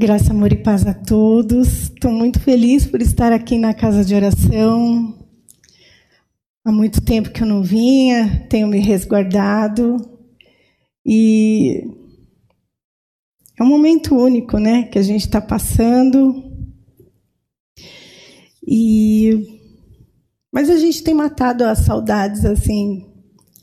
Graça, 0.00 0.32
amor 0.32 0.50
e 0.50 0.56
paz 0.56 0.86
a 0.86 0.94
todos. 0.94 1.82
Estou 1.82 2.10
muito 2.10 2.40
feliz 2.40 2.86
por 2.86 3.02
estar 3.02 3.34
aqui 3.34 3.58
na 3.58 3.74
casa 3.74 4.02
de 4.02 4.14
oração. 4.14 5.14
Há 6.64 6.72
muito 6.72 7.02
tempo 7.02 7.28
que 7.28 7.42
eu 7.42 7.46
não 7.46 7.62
vinha, 7.62 8.46
tenho 8.48 8.66
me 8.66 8.78
resguardado. 8.78 9.98
E 11.04 11.84
é 13.58 13.62
um 13.62 13.66
momento 13.66 14.16
único, 14.16 14.56
né, 14.56 14.84
que 14.84 14.98
a 14.98 15.02
gente 15.02 15.26
está 15.26 15.38
passando. 15.38 16.50
E 18.66 19.60
mas 20.50 20.70
a 20.70 20.78
gente 20.78 21.04
tem 21.04 21.12
matado 21.12 21.62
as 21.62 21.80
saudades 21.80 22.46
assim 22.46 23.06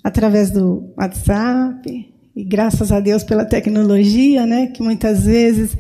através 0.04 0.52
do 0.52 0.94
WhatsApp 0.96 2.14
e 2.36 2.44
graças 2.44 2.92
a 2.92 3.00
Deus 3.00 3.24
pela 3.24 3.44
tecnologia, 3.44 4.46
né, 4.46 4.68
que 4.68 4.84
muitas 4.84 5.26
vezes 5.26 5.76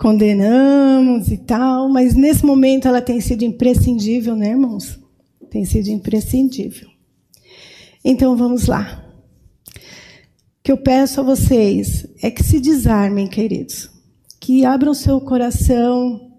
condenamos 0.00 1.30
e 1.30 1.36
tal, 1.36 1.86
mas 1.90 2.14
nesse 2.14 2.44
momento 2.44 2.88
ela 2.88 3.02
tem 3.02 3.20
sido 3.20 3.44
imprescindível, 3.44 4.34
né, 4.34 4.48
irmãos? 4.48 4.98
Tem 5.50 5.66
sido 5.66 5.88
imprescindível. 5.88 6.88
Então 8.02 8.34
vamos 8.34 8.66
lá. 8.66 9.04
O 9.76 10.62
que 10.62 10.72
eu 10.72 10.78
peço 10.78 11.20
a 11.20 11.22
vocês 11.22 12.06
é 12.22 12.30
que 12.30 12.42
se 12.42 12.58
desarmem, 12.58 13.28
queridos, 13.28 13.90
que 14.40 14.64
abram 14.64 14.94
seu 14.94 15.20
coração, 15.20 16.32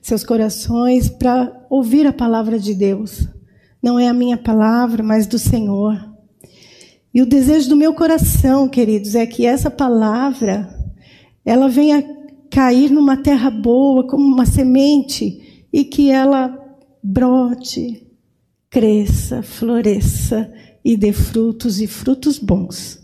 seus 0.00 0.24
corações 0.24 1.10
para 1.10 1.66
ouvir 1.68 2.06
a 2.06 2.14
palavra 2.14 2.58
de 2.58 2.74
Deus. 2.74 3.28
Não 3.82 3.98
é 3.98 4.08
a 4.08 4.14
minha 4.14 4.38
palavra, 4.38 5.02
mas 5.02 5.26
do 5.26 5.38
Senhor. 5.38 6.00
E 7.12 7.20
o 7.20 7.26
desejo 7.26 7.68
do 7.68 7.76
meu 7.76 7.92
coração, 7.92 8.70
queridos, 8.70 9.14
é 9.14 9.26
que 9.26 9.44
essa 9.44 9.70
palavra 9.70 10.66
ela 11.44 11.68
venha 11.68 12.21
cair 12.52 12.90
numa 12.90 13.16
terra 13.16 13.50
boa, 13.50 14.06
como 14.06 14.26
uma 14.26 14.44
semente, 14.44 15.66
e 15.72 15.84
que 15.86 16.10
ela 16.10 16.54
brote, 17.02 18.06
cresça, 18.68 19.42
floresça 19.42 20.52
e 20.84 20.94
dê 20.94 21.14
frutos 21.14 21.80
e 21.80 21.86
frutos 21.86 22.38
bons. 22.38 23.02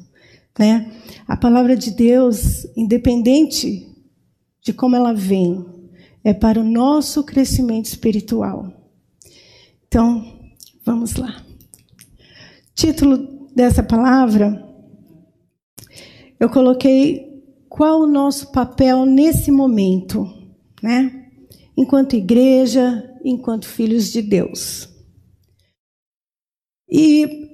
Né? 0.58 0.92
A 1.26 1.34
palavra 1.34 1.74
de 1.74 1.90
Deus, 1.90 2.66
independente 2.76 3.88
de 4.60 4.74
como 4.74 4.94
ela 4.94 5.14
vem, 5.14 5.64
é 6.22 6.34
para 6.34 6.60
o 6.60 6.64
nosso 6.64 7.24
crescimento 7.24 7.86
espiritual. 7.86 8.70
Então, 9.86 10.30
vamos 10.84 11.14
lá. 11.14 11.42
Título 12.74 13.48
dessa 13.56 13.82
palavra, 13.82 14.62
eu 16.38 16.50
coloquei 16.50 17.27
qual 17.78 18.00
o 18.00 18.08
nosso 18.08 18.50
papel 18.50 19.06
nesse 19.06 19.52
momento, 19.52 20.26
né? 20.82 21.28
Enquanto 21.76 22.16
igreja, 22.16 23.08
enquanto 23.24 23.68
filhos 23.68 24.10
de 24.10 24.20
Deus. 24.20 24.88
E 26.90 27.46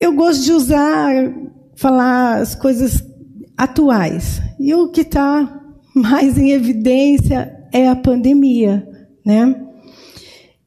eu 0.00 0.12
gosto 0.16 0.42
de 0.42 0.52
usar, 0.52 1.14
falar 1.76 2.38
as 2.40 2.56
coisas 2.56 3.00
atuais. 3.56 4.42
E 4.58 4.74
o 4.74 4.90
que 4.90 5.02
está 5.02 5.64
mais 5.94 6.36
em 6.36 6.50
evidência 6.50 7.64
é 7.72 7.86
a 7.86 7.94
pandemia, 7.94 8.88
né? 9.24 9.54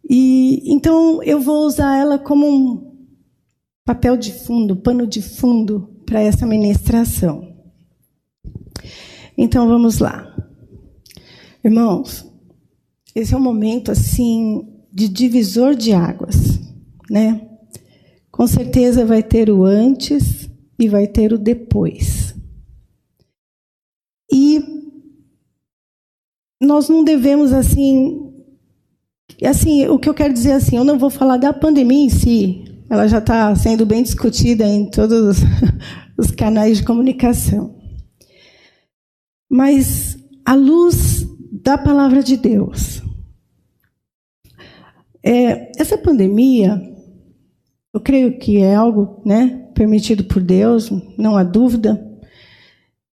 E 0.09 0.73
então 0.73 1.21
eu 1.23 1.41
vou 1.41 1.65
usar 1.65 1.97
ela 1.97 2.17
como 2.17 2.47
um 2.47 2.89
papel 3.85 4.15
de 4.15 4.31
fundo, 4.31 4.77
pano 4.77 5.05
de 5.05 5.21
fundo 5.21 5.89
para 6.05 6.21
essa 6.21 6.45
ministração. 6.45 7.50
Então 9.43 9.67
vamos 9.67 9.97
lá. 9.97 10.31
Irmãos, 11.65 12.31
esse 13.15 13.33
é 13.33 13.37
um 13.37 13.41
momento 13.41 13.91
assim 13.91 14.67
de 14.93 15.09
divisor 15.09 15.73
de 15.73 15.93
águas, 15.93 16.59
né? 17.09 17.49
Com 18.29 18.45
certeza 18.45 19.03
vai 19.03 19.23
ter 19.23 19.49
o 19.49 19.65
antes 19.65 20.47
e 20.77 20.87
vai 20.87 21.07
ter 21.07 21.33
o 21.33 21.39
depois. 21.39 22.35
E 24.31 24.63
nós 26.61 26.87
não 26.87 27.03
devemos 27.03 27.51
assim 27.51 28.31
assim, 29.43 29.87
o 29.87 29.97
que 29.97 30.07
eu 30.07 30.13
quero 30.13 30.35
dizer 30.35 30.51
assim, 30.51 30.77
eu 30.77 30.83
não 30.83 30.99
vou 30.99 31.09
falar 31.09 31.37
da 31.37 31.51
pandemia 31.51 32.05
em 32.05 32.09
si, 32.09 32.63
ela 32.87 33.07
já 33.07 33.17
está 33.17 33.55
sendo 33.55 33.87
bem 33.87 34.03
discutida 34.03 34.67
em 34.67 34.85
todos 34.85 35.39
os 36.15 36.29
canais 36.37 36.77
de 36.77 36.83
comunicação. 36.83 37.80
Mas 39.53 40.17
a 40.45 40.55
luz 40.55 41.27
da 41.51 41.77
palavra 41.77 42.23
de 42.23 42.37
Deus. 42.37 43.03
É, 45.21 45.69
essa 45.77 45.97
pandemia, 45.97 46.81
eu 47.93 47.99
creio 47.99 48.39
que 48.39 48.59
é 48.59 48.73
algo 48.73 49.21
né, 49.25 49.69
permitido 49.75 50.23
por 50.23 50.41
Deus, 50.41 50.89
não 51.17 51.35
há 51.35 51.43
dúvida. 51.43 52.01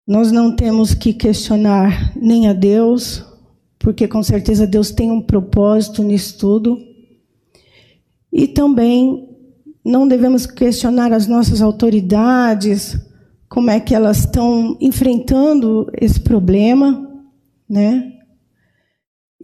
Nós 0.06 0.32
não 0.32 0.56
temos 0.56 0.94
que 0.94 1.12
questionar 1.12 2.16
nem 2.16 2.48
a 2.48 2.54
Deus, 2.54 3.22
porque 3.78 4.08
com 4.08 4.22
certeza 4.22 4.66
Deus 4.66 4.90
tem 4.90 5.10
um 5.10 5.20
propósito 5.20 6.02
nisso 6.02 6.38
tudo. 6.38 6.78
E 8.32 8.48
também 8.48 9.28
não 9.84 10.08
devemos 10.08 10.46
questionar 10.46 11.12
as 11.12 11.26
nossas 11.26 11.60
autoridades, 11.60 12.96
como 13.52 13.70
é 13.70 13.78
que 13.78 13.94
elas 13.94 14.20
estão 14.20 14.78
enfrentando 14.80 15.86
esse 16.00 16.18
problema, 16.18 17.06
né? 17.68 18.14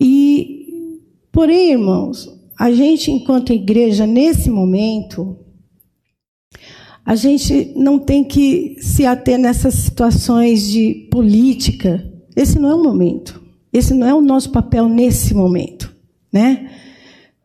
E, 0.00 1.02
porém, 1.30 1.72
irmãos, 1.72 2.26
a 2.58 2.72
gente, 2.72 3.10
enquanto 3.10 3.52
igreja, 3.52 4.06
nesse 4.06 4.48
momento, 4.48 5.36
a 7.04 7.14
gente 7.14 7.74
não 7.76 7.98
tem 7.98 8.24
que 8.24 8.76
se 8.80 9.04
ater 9.04 9.38
nessas 9.38 9.74
situações 9.74 10.62
de 10.62 11.06
política. 11.10 12.02
Esse 12.34 12.58
não 12.58 12.70
é 12.70 12.74
o 12.74 12.82
momento. 12.82 13.42
Esse 13.70 13.92
não 13.92 14.06
é 14.06 14.14
o 14.14 14.22
nosso 14.22 14.50
papel 14.50 14.88
nesse 14.88 15.34
momento, 15.34 15.94
né? 16.32 16.70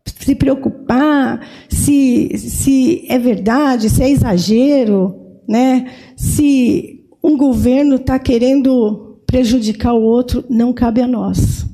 Se 0.06 0.34
preocupar 0.34 1.46
se, 1.68 2.38
se 2.38 3.06
é 3.10 3.20
verdade, 3.20 3.90
se 3.90 4.02
é 4.02 4.10
exagero, 4.10 5.23
né? 5.48 5.92
Se 6.16 7.06
um 7.24 7.38
governo 7.38 7.96
está 7.96 8.20
querendo 8.20 9.20
prejudicar 9.26 9.94
o 9.94 10.02
outro, 10.02 10.44
não 10.50 10.74
cabe 10.74 11.02
a 11.02 11.08
nós. 11.08 11.66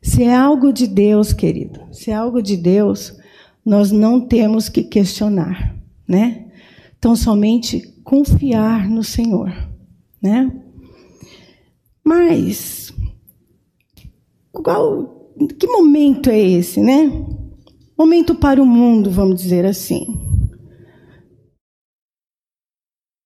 Se 0.00 0.22
é 0.22 0.34
algo 0.34 0.72
de 0.72 0.86
Deus, 0.86 1.32
querido, 1.32 1.80
se 1.92 2.10
é 2.10 2.14
algo 2.14 2.40
de 2.40 2.56
Deus, 2.56 3.16
nós 3.64 3.90
não 3.90 4.20
temos 4.20 4.68
que 4.68 4.82
questionar, 4.82 5.76
né? 6.06 6.46
Então 6.98 7.14
somente 7.14 7.94
confiar 8.02 8.88
no 8.88 9.04
Senhor, 9.04 9.52
né? 10.22 10.50
Mas 12.02 12.92
qual, 14.50 15.30
que 15.58 15.66
momento 15.66 16.30
é 16.30 16.40
esse, 16.40 16.80
né? 16.80 17.12
Momento 17.96 18.34
para 18.34 18.62
o 18.62 18.66
mundo, 18.66 19.10
vamos 19.10 19.42
dizer 19.42 19.66
assim. 19.66 20.27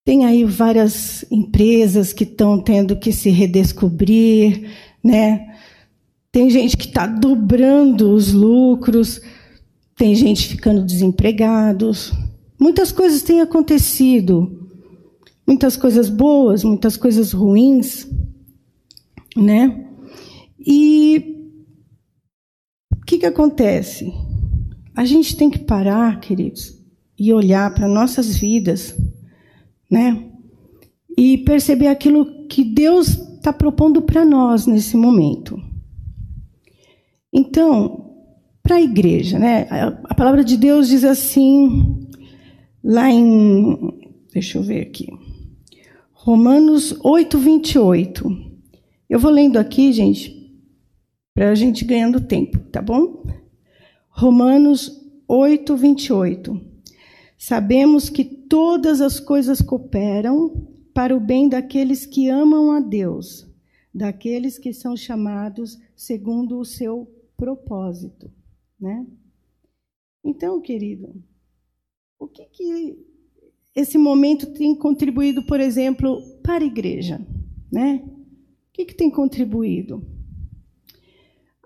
Tem 0.05 0.25
aí 0.25 0.45
várias 0.45 1.25
empresas 1.31 2.13
que 2.13 2.25
estão 2.25 2.61
tendo 2.61 2.97
que 2.97 3.13
se 3.13 3.31
redescobrir, 3.31 4.69
né? 5.03 5.57
Tem 6.33 6.51
gente 6.51 6.77
que 6.77 6.87
está 6.87 7.07
dobrando 7.07 8.13
os 8.13 8.33
lucros, 8.33 9.21
tem 9.97 10.15
gente 10.15 10.49
ficando 10.49 10.85
desempregados. 10.85 12.13
Muitas 12.59 12.91
coisas 12.91 13.23
têm 13.23 13.41
acontecido, 13.41 14.69
muitas 15.47 15.77
coisas 15.77 16.09
boas, 16.09 16.65
muitas 16.65 16.97
coisas 16.97 17.33
ruins, 17.33 18.09
né? 19.37 19.87
E 20.59 21.53
o 22.93 23.05
que, 23.05 23.19
que 23.19 23.27
acontece? 23.27 24.13
A 24.97 25.05
gente 25.05 25.37
tem 25.37 25.49
que 25.49 25.61
parar, 25.61 26.19
queridos, 26.19 26.77
e 27.17 27.33
olhar 27.33 27.73
para 27.73 27.87
nossas 27.87 28.37
vidas 28.37 28.97
né? 29.93 30.25
E 31.19 31.37
perceber 31.37 31.89
aquilo 31.89 32.49
que 32.49 32.65
Deus 32.65 33.09
está 33.09 33.53
propondo 33.53 34.01
para 34.01 34.25
nós 34.25 34.67
nesse 34.67 34.97
momento. 34.97 35.63
Então, 37.31 38.15
para 38.63 38.77
a 38.77 38.81
igreja, 38.81 39.39
né? 39.39 39.69
A 40.05 40.15
palavra 40.15 40.43
de 40.43 40.57
Deus 40.57 40.89
diz 40.89 41.05
assim, 41.05 42.09
lá 42.83 43.11
em. 43.11 43.93
Deixa 44.33 44.57
eu 44.57 44.63
ver 44.63 44.81
aqui. 44.81 45.09
Romanos 46.13 46.99
8, 47.05 47.39
28. 47.39 48.53
Eu 49.11 49.21
vou 49.21 49.31
lendo 49.31 49.59
aqui, 49.59 49.93
gente, 49.93 50.57
para 51.35 51.51
a 51.51 51.55
gente 51.55 51.85
ganhando 51.85 52.19
tempo, 52.19 52.59
tá 52.71 52.81
bom? 52.81 53.25
Romanos 54.09 54.91
8, 55.29 55.77
28. 55.77 56.72
Sabemos 57.43 58.09
que 58.09 58.25
todas 58.25 59.01
as 59.01 59.19
coisas 59.19 59.61
cooperam 59.61 60.65
para 60.95 61.17
o 61.17 61.19
bem 61.19 61.49
daqueles 61.49 62.07
que 62.07 62.29
amam 62.29 62.71
a 62.71 62.79
Deus, 62.79 63.53
daqueles 63.93 64.61
que 64.61 64.73
são 64.73 64.97
chamados 64.97 65.77
segundo 65.97 66.61
o 66.61 66.65
seu 66.65 67.13
propósito, 67.37 68.31
né? 68.79 69.05
Então, 70.23 70.61
querido, 70.61 71.21
o 72.17 72.29
que 72.29 72.45
que 72.45 72.97
esse 73.75 73.99
momento 73.99 74.53
tem 74.53 74.73
contribuído, 74.73 75.45
por 75.45 75.59
exemplo, 75.59 76.23
para 76.45 76.63
a 76.63 76.69
igreja, 76.69 77.21
né? 77.73 78.05
O 78.07 78.73
que, 78.73 78.85
que 78.85 78.95
tem 78.95 79.11
contribuído? 79.11 80.07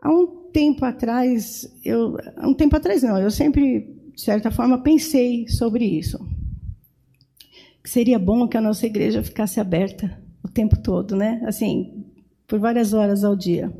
Há 0.00 0.11
um 0.11 0.49
tempo 0.50 0.87
atrás, 0.87 1.70
eu, 1.84 2.17
há 2.34 2.49
um 2.49 2.55
tempo 2.55 2.75
atrás 2.75 3.02
não, 3.02 3.19
eu 3.19 3.31
sempre, 3.31 3.95
de 4.16 4.22
certa 4.22 4.50
forma, 4.50 4.82
pensei 4.82 5.46
sobre 5.46 5.84
isso. 5.84 6.18
Que 7.84 7.90
seria 7.90 8.18
bom 8.18 8.48
que 8.48 8.56
a 8.56 8.62
nossa 8.62 8.86
igreja 8.86 9.22
ficasse 9.22 9.60
aberta 9.60 10.18
o 10.42 10.48
tempo 10.48 10.80
todo, 10.80 11.14
né? 11.14 11.42
Assim, 11.44 12.06
por 12.48 12.58
várias 12.58 12.94
horas 12.94 13.22
ao 13.22 13.36
dia. 13.36 13.70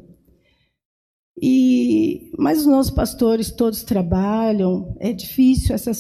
E, 1.41 2.31
mas 2.39 2.61
os 2.61 2.67
nossos 2.67 2.93
pastores 2.93 3.51
todos 3.51 3.83
trabalham, 3.83 4.95
é 5.01 5.11
difícil 5.11 5.75
essa 5.75 5.91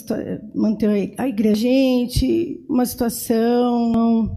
manter 0.54 1.14
a 1.16 1.26
igreja, 1.26 1.62
gente, 1.62 2.62
uma 2.68 2.84
situação, 2.84 4.36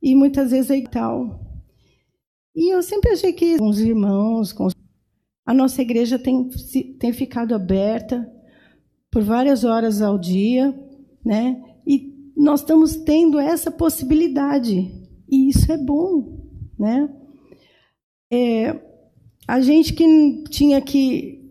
e 0.00 0.14
muitas 0.14 0.52
vezes 0.52 0.70
é 0.70 0.80
tal. 0.82 1.40
E 2.54 2.72
eu 2.72 2.80
sempre 2.84 3.10
achei 3.10 3.32
que 3.32 3.58
com 3.58 3.68
os 3.68 3.80
irmãos, 3.80 4.52
com 4.52 4.66
os... 4.66 4.74
a 5.44 5.52
nossa 5.52 5.82
igreja 5.82 6.20
tem, 6.20 6.48
tem 7.00 7.12
ficado 7.12 7.52
aberta 7.52 8.32
por 9.14 9.22
várias 9.22 9.62
horas 9.62 10.02
ao 10.02 10.18
dia, 10.18 10.74
né? 11.24 11.62
E 11.86 12.32
nós 12.36 12.60
estamos 12.60 12.96
tendo 12.96 13.38
essa 13.38 13.70
possibilidade, 13.70 14.92
e 15.30 15.48
isso 15.48 15.70
é 15.70 15.78
bom, 15.78 16.50
né? 16.76 17.08
É, 18.28 18.76
a 19.46 19.60
gente 19.60 19.92
que 19.92 20.42
tinha 20.50 20.80
que 20.80 21.48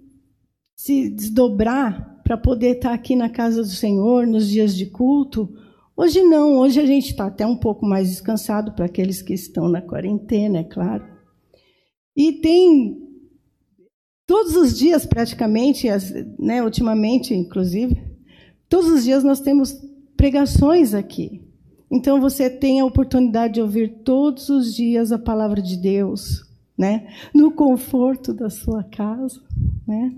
se 0.76 1.10
desdobrar 1.10 2.22
para 2.22 2.36
poder 2.36 2.76
estar 2.76 2.94
aqui 2.94 3.16
na 3.16 3.30
casa 3.30 3.62
do 3.62 3.70
Senhor 3.70 4.28
nos 4.28 4.50
dias 4.50 4.76
de 4.76 4.88
culto, 4.88 5.50
hoje 5.96 6.22
não, 6.22 6.58
hoje 6.58 6.82
a 6.82 6.86
gente 6.86 7.12
está 7.12 7.28
até 7.28 7.48
um 7.48 7.56
pouco 7.56 7.86
mais 7.86 8.10
descansado 8.10 8.74
para 8.74 8.88
aqueles 8.88 9.22
que 9.22 9.34
estão 9.34 9.70
na 9.70 9.82
quarentena, 9.82 10.60
é 10.60 10.64
claro. 10.66 11.08
E 12.14 12.34
tem 12.34 13.03
todos 14.26 14.56
os 14.56 14.78
dias 14.78 15.06
praticamente, 15.06 15.88
né, 16.40 16.64
ultimamente 16.64 17.34
inclusive, 17.34 18.02
todos 18.70 18.90
os 18.90 19.04
dias 19.04 19.24
nós 19.24 19.40
temos 19.40 19.76
pregações 20.16 20.94
aqui. 20.94 21.42
Então 21.92 22.20
você 22.20 22.50
tem 22.50 22.80
a 22.80 22.86
oportunidade 22.86 23.56
de 23.56 23.62
ouvir 23.62 24.02
todos 24.04 24.50
os 24.50 24.74
dias 24.74 25.12
a 25.12 25.20
palavra 25.20 25.62
de 25.62 25.78
Deus 25.78 26.44
né? 26.78 27.08
no 27.34 27.52
conforto 27.52 28.34
da 28.34 28.50
sua 28.50 28.84
casa, 28.84 29.42
né? 29.88 30.14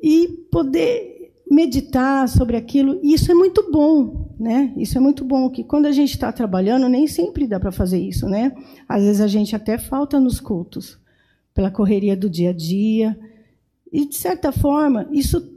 e 0.00 0.28
poder 0.50 1.34
meditar 1.50 2.28
sobre 2.28 2.56
aquilo. 2.56 3.00
Isso 3.02 3.30
é 3.30 3.34
muito 3.34 3.70
bom, 3.70 4.34
né? 4.38 4.74
Isso 4.76 4.98
é 4.98 5.00
muito 5.00 5.24
bom 5.24 5.48
que 5.48 5.62
quando 5.62 5.86
a 5.86 5.92
gente 5.92 6.10
está 6.10 6.32
trabalhando 6.32 6.88
nem 6.88 7.06
sempre 7.06 7.46
dá 7.46 7.60
para 7.60 7.70
fazer 7.70 7.98
isso, 7.98 8.28
né? 8.28 8.52
Às 8.88 9.04
vezes 9.04 9.20
a 9.20 9.28
gente 9.28 9.54
até 9.54 9.78
falta 9.78 10.18
nos 10.18 10.40
cultos 10.40 10.98
pela 11.56 11.70
correria 11.70 12.14
do 12.14 12.28
dia 12.28 12.50
a 12.50 12.52
dia 12.52 13.18
e 13.90 14.06
de 14.06 14.14
certa 14.14 14.52
forma 14.52 15.08
isso 15.10 15.56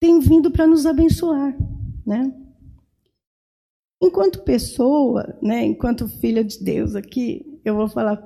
tem 0.00 0.18
vindo 0.18 0.50
para 0.50 0.66
nos 0.66 0.86
abençoar, 0.86 1.54
né? 2.04 2.34
Enquanto 4.02 4.42
pessoa, 4.42 5.38
né? 5.42 5.66
Enquanto 5.66 6.08
filha 6.08 6.42
de 6.42 6.62
Deus 6.62 6.94
aqui, 6.94 7.60
eu 7.62 7.74
vou 7.74 7.88
falar 7.88 8.22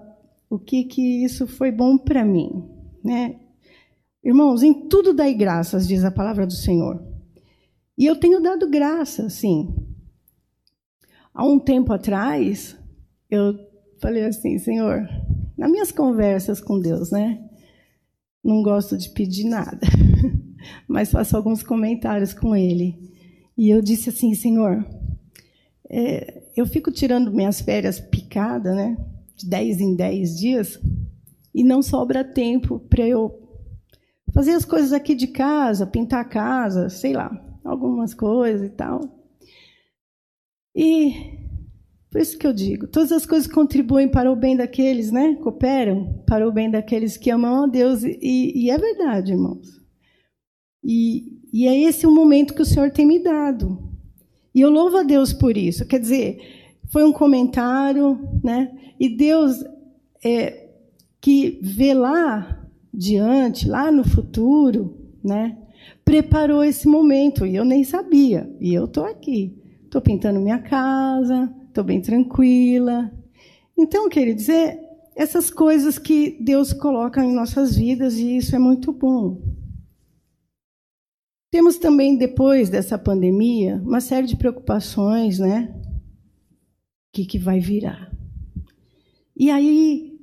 o 0.48 0.58
que 0.60 0.84
que 0.84 1.24
isso 1.24 1.46
foi 1.46 1.72
bom 1.72 1.98
para 1.98 2.24
mim, 2.24 2.64
né? 3.02 3.40
Irmãos, 4.22 4.62
em 4.62 4.88
tudo 4.88 5.12
dai 5.12 5.34
graças, 5.34 5.88
diz 5.88 6.04
a 6.04 6.10
palavra 6.10 6.46
do 6.46 6.52
Senhor. 6.52 7.02
E 7.98 8.06
eu 8.06 8.14
tenho 8.14 8.40
dado 8.40 8.70
graça, 8.70 9.28
sim. 9.28 9.74
Há 11.34 11.44
um 11.44 11.58
tempo 11.58 11.92
atrás, 11.92 12.76
eu 13.28 13.58
falei 14.00 14.24
assim, 14.24 14.58
Senhor, 14.58 15.08
nas 15.60 15.70
minhas 15.70 15.92
conversas 15.92 16.60
com 16.60 16.80
Deus, 16.80 17.10
né? 17.10 17.38
Não 18.42 18.62
gosto 18.62 18.96
de 18.96 19.10
pedir 19.10 19.44
nada, 19.44 19.86
mas 20.88 21.10
faço 21.10 21.36
alguns 21.36 21.62
comentários 21.62 22.32
com 22.32 22.56
Ele. 22.56 22.98
E 23.56 23.68
eu 23.68 23.82
disse 23.82 24.08
assim, 24.08 24.34
Senhor, 24.34 24.82
é, 25.88 26.42
eu 26.56 26.66
fico 26.66 26.90
tirando 26.90 27.30
minhas 27.30 27.60
férias 27.60 28.00
picada, 28.00 28.74
né? 28.74 28.96
de 29.40 29.46
10 29.48 29.80
em 29.80 29.96
10 29.96 30.38
dias 30.38 30.80
e 31.54 31.64
não 31.64 31.82
sobra 31.82 32.22
tempo 32.22 32.78
para 32.78 33.06
eu 33.06 33.38
fazer 34.32 34.52
as 34.52 34.64
coisas 34.64 34.92
aqui 34.92 35.14
de 35.14 35.26
casa, 35.26 35.86
pintar 35.86 36.20
a 36.20 36.28
casa, 36.28 36.88
sei 36.88 37.12
lá, 37.12 37.30
algumas 37.64 38.14
coisas 38.14 38.66
e 38.66 38.70
tal. 38.70 39.00
E 40.74 41.38
por 42.10 42.20
isso 42.20 42.36
que 42.36 42.46
eu 42.46 42.52
digo, 42.52 42.88
todas 42.88 43.12
as 43.12 43.24
coisas 43.24 43.46
contribuem 43.46 44.08
para 44.08 44.32
o 44.32 44.34
bem 44.34 44.56
daqueles, 44.56 45.12
né? 45.12 45.36
Cooperam 45.36 46.22
para 46.26 46.46
o 46.46 46.50
bem 46.50 46.68
daqueles 46.68 47.16
que 47.16 47.30
amam 47.30 47.64
a 47.64 47.66
Deus. 47.68 48.02
E, 48.02 48.64
e 48.64 48.70
é 48.70 48.76
verdade, 48.76 49.30
irmãos. 49.30 49.80
E, 50.82 51.38
e 51.52 51.68
é 51.68 51.80
esse 51.82 52.08
o 52.08 52.10
momento 52.10 52.52
que 52.52 52.62
o 52.62 52.66
Senhor 52.66 52.90
tem 52.90 53.06
me 53.06 53.22
dado. 53.22 53.78
E 54.52 54.60
eu 54.60 54.70
louvo 54.70 54.96
a 54.96 55.02
Deus 55.04 55.32
por 55.32 55.56
isso. 55.56 55.86
Quer 55.86 56.00
dizer, 56.00 56.38
foi 56.88 57.04
um 57.04 57.12
comentário, 57.12 58.18
né? 58.42 58.76
E 58.98 59.08
Deus 59.08 59.64
é, 60.24 60.68
que 61.20 61.60
vê 61.62 61.94
lá 61.94 62.66
diante, 62.92 63.68
lá 63.68 63.92
no 63.92 64.02
futuro, 64.02 65.14
né? 65.22 65.56
Preparou 66.04 66.64
esse 66.64 66.88
momento 66.88 67.46
e 67.46 67.54
eu 67.54 67.64
nem 67.64 67.84
sabia. 67.84 68.52
E 68.60 68.74
eu 68.74 68.86
estou 68.86 69.04
aqui, 69.04 69.56
estou 69.84 70.00
pintando 70.00 70.40
minha 70.40 70.58
casa, 70.58 71.54
estou 71.80 71.84
bem 71.84 72.00
tranquila. 72.00 73.10
Então, 73.76 74.08
queridos, 74.08 74.48
é 74.48 74.78
essas 75.16 75.50
coisas 75.50 75.98
que 75.98 76.38
Deus 76.40 76.72
coloca 76.72 77.24
em 77.24 77.32
nossas 77.32 77.76
vidas 77.76 78.18
e 78.18 78.36
isso 78.36 78.54
é 78.54 78.58
muito 78.58 78.92
bom. 78.92 79.40
Temos 81.50 81.78
também, 81.78 82.16
depois 82.16 82.68
dessa 82.68 82.98
pandemia, 82.98 83.76
uma 83.82 84.00
série 84.00 84.26
de 84.26 84.36
preocupações, 84.36 85.38
né? 85.38 85.74
que, 87.12 87.24
que 87.24 87.38
vai 87.38 87.58
virar. 87.58 88.12
E 89.36 89.50
aí, 89.50 90.16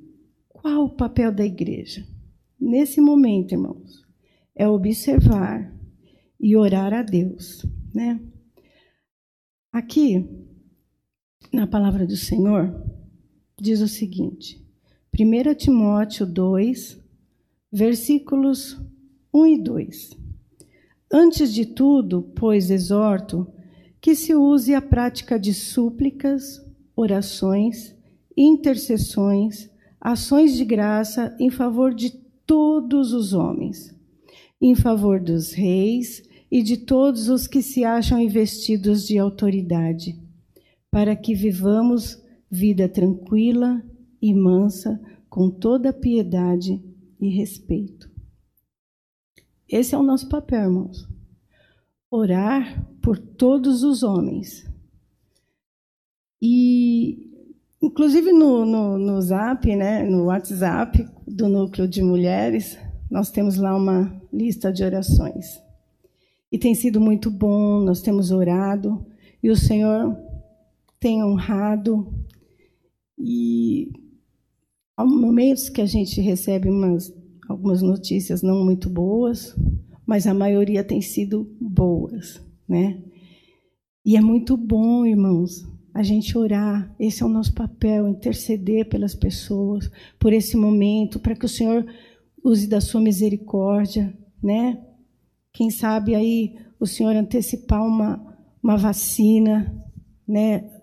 qual 0.48 0.84
o 0.84 0.96
papel 0.96 1.30
da 1.32 1.44
igreja? 1.44 2.06
Nesse 2.58 3.00
momento, 3.00 3.52
irmãos, 3.52 4.06
é 4.54 4.66
observar 4.66 5.70
e 6.40 6.56
orar 6.56 6.94
a 6.94 7.02
Deus, 7.02 7.66
né? 7.92 8.20
Aqui, 9.70 10.26
na 11.52 11.66
palavra 11.66 12.06
do 12.06 12.16
Senhor, 12.16 12.74
diz 13.60 13.80
o 13.80 13.88
seguinte: 13.88 14.64
1 15.18 15.54
Timóteo 15.54 16.26
2, 16.26 17.00
versículos 17.72 18.80
1 19.32 19.46
e 19.46 19.58
2. 19.62 20.10
Antes 21.12 21.52
de 21.54 21.64
tudo, 21.64 22.22
pois 22.36 22.70
exorto 22.70 23.46
que 24.00 24.14
se 24.14 24.34
use 24.34 24.74
a 24.74 24.82
prática 24.82 25.38
de 25.38 25.54
súplicas, 25.54 26.64
orações, 26.94 27.94
intercessões, 28.36 29.70
ações 30.00 30.54
de 30.54 30.64
graça 30.64 31.34
em 31.40 31.50
favor 31.50 31.94
de 31.94 32.10
todos 32.46 33.12
os 33.12 33.32
homens, 33.32 33.94
em 34.60 34.74
favor 34.74 35.20
dos 35.20 35.52
reis 35.52 36.22
e 36.50 36.62
de 36.62 36.76
todos 36.76 37.28
os 37.28 37.46
que 37.46 37.62
se 37.62 37.84
acham 37.84 38.20
investidos 38.20 39.06
de 39.06 39.18
autoridade, 39.18 40.16
para 40.90 41.14
que 41.14 41.34
vivamos 41.34 42.22
vida 42.50 42.88
tranquila 42.88 43.82
e 44.20 44.34
mansa, 44.34 45.00
com 45.28 45.50
toda 45.50 45.92
piedade 45.92 46.82
e 47.20 47.28
respeito. 47.28 48.10
Esse 49.68 49.94
é 49.94 49.98
o 49.98 50.02
nosso 50.02 50.28
papel, 50.28 50.62
irmãos. 50.62 51.06
Orar 52.10 52.86
por 53.02 53.18
todos 53.18 53.82
os 53.84 54.02
homens, 54.02 54.66
e, 56.40 57.30
inclusive, 57.82 58.32
no, 58.32 58.64
no, 58.64 58.98
no 58.98 59.20
Zap, 59.20 59.66
né, 59.74 60.04
no 60.04 60.26
WhatsApp 60.26 61.04
do 61.26 61.48
Núcleo 61.48 61.88
de 61.88 62.02
Mulheres, 62.02 62.78
nós 63.10 63.30
temos 63.30 63.56
lá 63.56 63.76
uma 63.76 64.20
lista 64.32 64.72
de 64.72 64.84
orações. 64.84 65.60
E 66.50 66.58
tem 66.58 66.74
sido 66.74 67.00
muito 67.00 67.30
bom, 67.30 67.80
nós 67.80 68.00
temos 68.00 68.30
orado, 68.30 69.04
e 69.42 69.50
o 69.50 69.56
Senhor 69.56 70.16
tem 71.00 71.22
honrado. 71.22 72.12
E 73.18 73.90
há 74.96 75.04
momentos 75.04 75.68
que 75.68 75.80
a 75.80 75.86
gente 75.86 76.20
recebe 76.20 76.68
umas, 76.68 77.12
algumas 77.48 77.82
notícias 77.82 78.42
não 78.42 78.64
muito 78.64 78.88
boas, 78.88 79.56
mas 80.06 80.26
a 80.26 80.34
maioria 80.34 80.84
tem 80.84 81.00
sido 81.00 81.54
boas, 81.60 82.40
né? 82.68 83.02
E 84.04 84.16
é 84.16 84.20
muito 84.20 84.56
bom, 84.56 85.04
irmãos, 85.04 85.66
a 85.92 86.02
gente 86.02 86.36
orar. 86.38 86.94
Esse 86.98 87.22
é 87.22 87.26
o 87.26 87.28
nosso 87.28 87.52
papel, 87.52 88.08
interceder 88.08 88.88
pelas 88.88 89.14
pessoas, 89.14 89.90
por 90.18 90.32
esse 90.32 90.56
momento, 90.56 91.18
para 91.18 91.34
que 91.34 91.44
o 91.44 91.48
Senhor 91.48 91.84
use 92.42 92.66
da 92.66 92.80
sua 92.80 93.00
misericórdia, 93.00 94.16
né? 94.42 94.82
Quem 95.52 95.70
sabe 95.70 96.14
aí 96.14 96.56
o 96.78 96.86
Senhor 96.86 97.14
antecipar 97.16 97.84
uma, 97.84 98.36
uma 98.62 98.76
vacina, 98.76 99.74
né? 100.26 100.77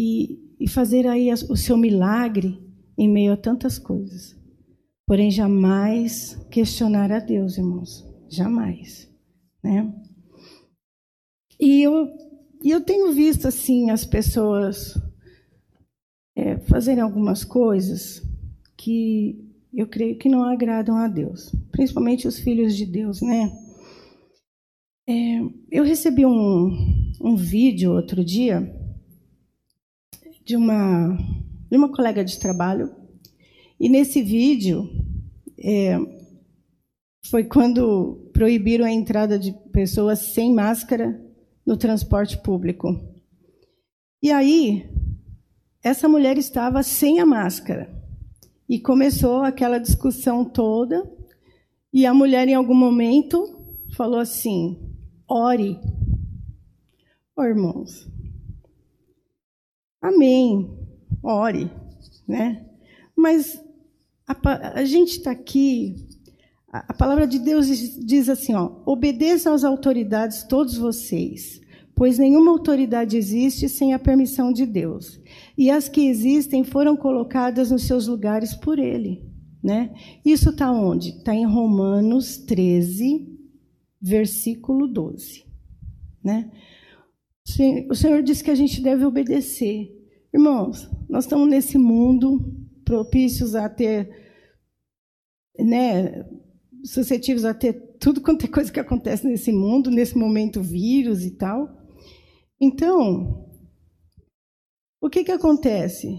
E, 0.00 0.38
e 0.60 0.68
fazer 0.68 1.08
aí 1.08 1.28
o 1.32 1.56
seu 1.56 1.76
milagre 1.76 2.56
em 2.96 3.08
meio 3.08 3.32
a 3.32 3.36
tantas 3.36 3.80
coisas. 3.80 4.36
Porém, 5.04 5.28
jamais 5.28 6.34
questionar 6.50 7.10
a 7.10 7.18
Deus, 7.18 7.58
irmãos. 7.58 8.06
Jamais. 8.28 9.10
Né? 9.64 9.92
E 11.58 11.82
eu, 11.82 12.08
eu 12.62 12.80
tenho 12.80 13.12
visto, 13.12 13.48
assim, 13.48 13.90
as 13.90 14.04
pessoas 14.04 14.94
é, 16.36 16.58
fazerem 16.60 17.02
algumas 17.02 17.42
coisas 17.42 18.22
que 18.76 19.44
eu 19.72 19.88
creio 19.88 20.16
que 20.16 20.28
não 20.28 20.44
agradam 20.44 20.96
a 20.96 21.08
Deus. 21.08 21.52
Principalmente 21.72 22.28
os 22.28 22.38
filhos 22.38 22.76
de 22.76 22.86
Deus, 22.86 23.20
né? 23.20 23.50
É, 25.08 25.40
eu 25.72 25.82
recebi 25.82 26.24
um, 26.24 27.12
um 27.20 27.34
vídeo 27.34 27.92
outro 27.92 28.24
dia 28.24 28.77
de 30.48 30.56
uma, 30.56 31.14
de 31.70 31.76
uma 31.76 31.92
colega 31.92 32.24
de 32.24 32.38
trabalho. 32.38 32.90
E 33.78 33.86
nesse 33.86 34.22
vídeo 34.22 34.88
é, 35.62 35.98
foi 37.30 37.44
quando 37.44 38.30
proibiram 38.32 38.86
a 38.86 38.90
entrada 38.90 39.38
de 39.38 39.52
pessoas 39.70 40.20
sem 40.20 40.54
máscara 40.54 41.22
no 41.66 41.76
transporte 41.76 42.38
público. 42.38 42.98
E 44.22 44.32
aí, 44.32 44.88
essa 45.82 46.08
mulher 46.08 46.38
estava 46.38 46.82
sem 46.82 47.20
a 47.20 47.26
máscara. 47.26 47.94
E 48.66 48.80
começou 48.80 49.42
aquela 49.42 49.76
discussão 49.76 50.46
toda. 50.46 51.06
E 51.92 52.06
a 52.06 52.14
mulher, 52.14 52.48
em 52.48 52.54
algum 52.54 52.74
momento, 52.74 53.76
falou 53.94 54.18
assim: 54.18 54.94
ore. 55.28 55.78
Oh, 57.36 57.44
irmãos, 57.44 58.08
Amém. 60.00 60.70
Ore, 61.22 61.70
né? 62.26 62.64
Mas 63.16 63.60
a, 64.26 64.36
a 64.80 64.84
gente 64.84 65.18
está 65.18 65.30
aqui. 65.30 66.06
A, 66.72 66.90
a, 66.90 66.94
palavra 66.94 67.26
de 67.26 67.38
Deus 67.38 67.66
diz, 67.66 67.96
diz 68.04 68.28
assim: 68.28 68.54
ó, 68.54 68.70
obedeçam 68.86 69.54
às 69.54 69.64
autoridades 69.64 70.44
todos 70.44 70.76
vocês, 70.76 71.60
pois 71.96 72.18
nenhuma 72.18 72.50
autoridade 72.50 73.16
existe 73.16 73.68
sem 73.68 73.92
a 73.92 73.98
permissão 73.98 74.52
de 74.52 74.64
Deus. 74.66 75.20
E 75.56 75.70
as 75.70 75.88
que 75.88 76.06
existem 76.06 76.62
foram 76.62 76.96
colocadas 76.96 77.70
nos 77.70 77.84
seus 77.84 78.06
lugares 78.06 78.54
por 78.54 78.78
Ele. 78.78 79.26
Né? 79.62 79.92
Isso 80.24 80.50
está 80.50 80.70
onde? 80.70 81.10
Está 81.10 81.34
em 81.34 81.44
Romanos 81.44 82.38
13, 82.38 83.26
versículo 84.00 84.86
12. 84.86 85.44
Né? 86.22 86.50
O 87.88 87.94
Senhor 87.94 88.22
disse 88.22 88.44
que 88.44 88.50
a 88.50 88.54
gente 88.54 88.80
deve 88.80 89.04
obedecer. 89.04 89.90
Irmãos, 90.32 90.88
nós 91.08 91.24
estamos 91.24 91.48
nesse 91.48 91.78
mundo 91.78 92.54
propícios 92.84 93.54
a 93.54 93.68
ter, 93.68 94.10
né, 95.58 96.24
suscetíveis 96.84 97.44
a 97.44 97.54
ter 97.54 97.72
tudo 97.98 98.20
quanto 98.20 98.44
é 98.44 98.48
coisa 98.48 98.72
que 98.72 98.80
acontece 98.80 99.26
nesse 99.26 99.52
mundo, 99.52 99.90
nesse 99.90 100.16
momento, 100.16 100.62
vírus 100.62 101.24
e 101.24 101.32
tal. 101.32 101.68
Então, 102.60 103.46
o 105.00 105.08
que, 105.08 105.24
que 105.24 105.32
acontece? 105.32 106.18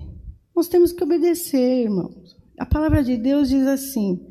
Nós 0.56 0.68
temos 0.68 0.92
que 0.92 1.04
obedecer, 1.04 1.84
irmãos. 1.84 2.38
A 2.58 2.66
palavra 2.66 3.04
de 3.04 3.18
Deus 3.18 3.50
diz 3.50 3.66
assim, 3.66 4.26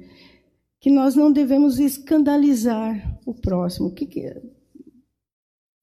que 0.81 0.91
nós 0.91 1.15
não 1.15 1.33
devemos 1.33 1.79
escandalizar 1.79 3.19
o 3.27 3.35
próximo. 3.35 3.89
O 3.89 3.95
que, 3.95 4.07
que? 4.07 4.33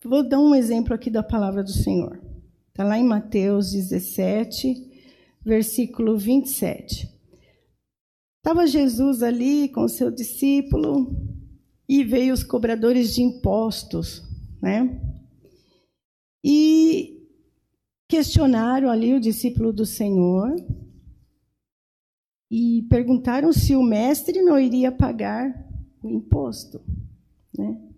Vou 0.06 0.22
dar 0.22 0.40
um 0.40 0.54
exemplo 0.54 0.94
aqui 0.94 1.10
da 1.10 1.24
palavra 1.24 1.64
do 1.64 1.72
Senhor. 1.72 2.22
Está 2.70 2.84
lá 2.84 3.00
em 3.00 3.04
Mateus 3.04 3.72
17, 3.72 5.40
versículo 5.44 6.16
27. 6.16 7.10
Estava 8.38 8.68
Jesus 8.68 9.24
ali 9.24 9.68
com 9.70 9.82
o 9.82 9.90
seu 9.90 10.12
discípulo 10.12 11.12
e 11.90 12.04
veio 12.04 12.36
os 12.36 12.44
cobradores 12.44 13.16
de 13.16 13.24
impostos, 13.24 14.22
né? 14.62 15.02
E 16.44 17.28
questionaram 18.08 18.92
ali 18.92 19.16
o 19.16 19.20
discípulo 19.20 19.74
do 19.74 19.88
Senhor 19.88 20.56
e 22.52 22.84
perguntaram 22.92 23.52
se 23.52 23.76
o 23.76 23.82
mestre 23.82 24.44
não 24.44 24.60
iria 24.60 24.92
pagar 24.92 25.68
o 26.04 26.12
imposto, 26.12 26.80
né? 27.58 27.95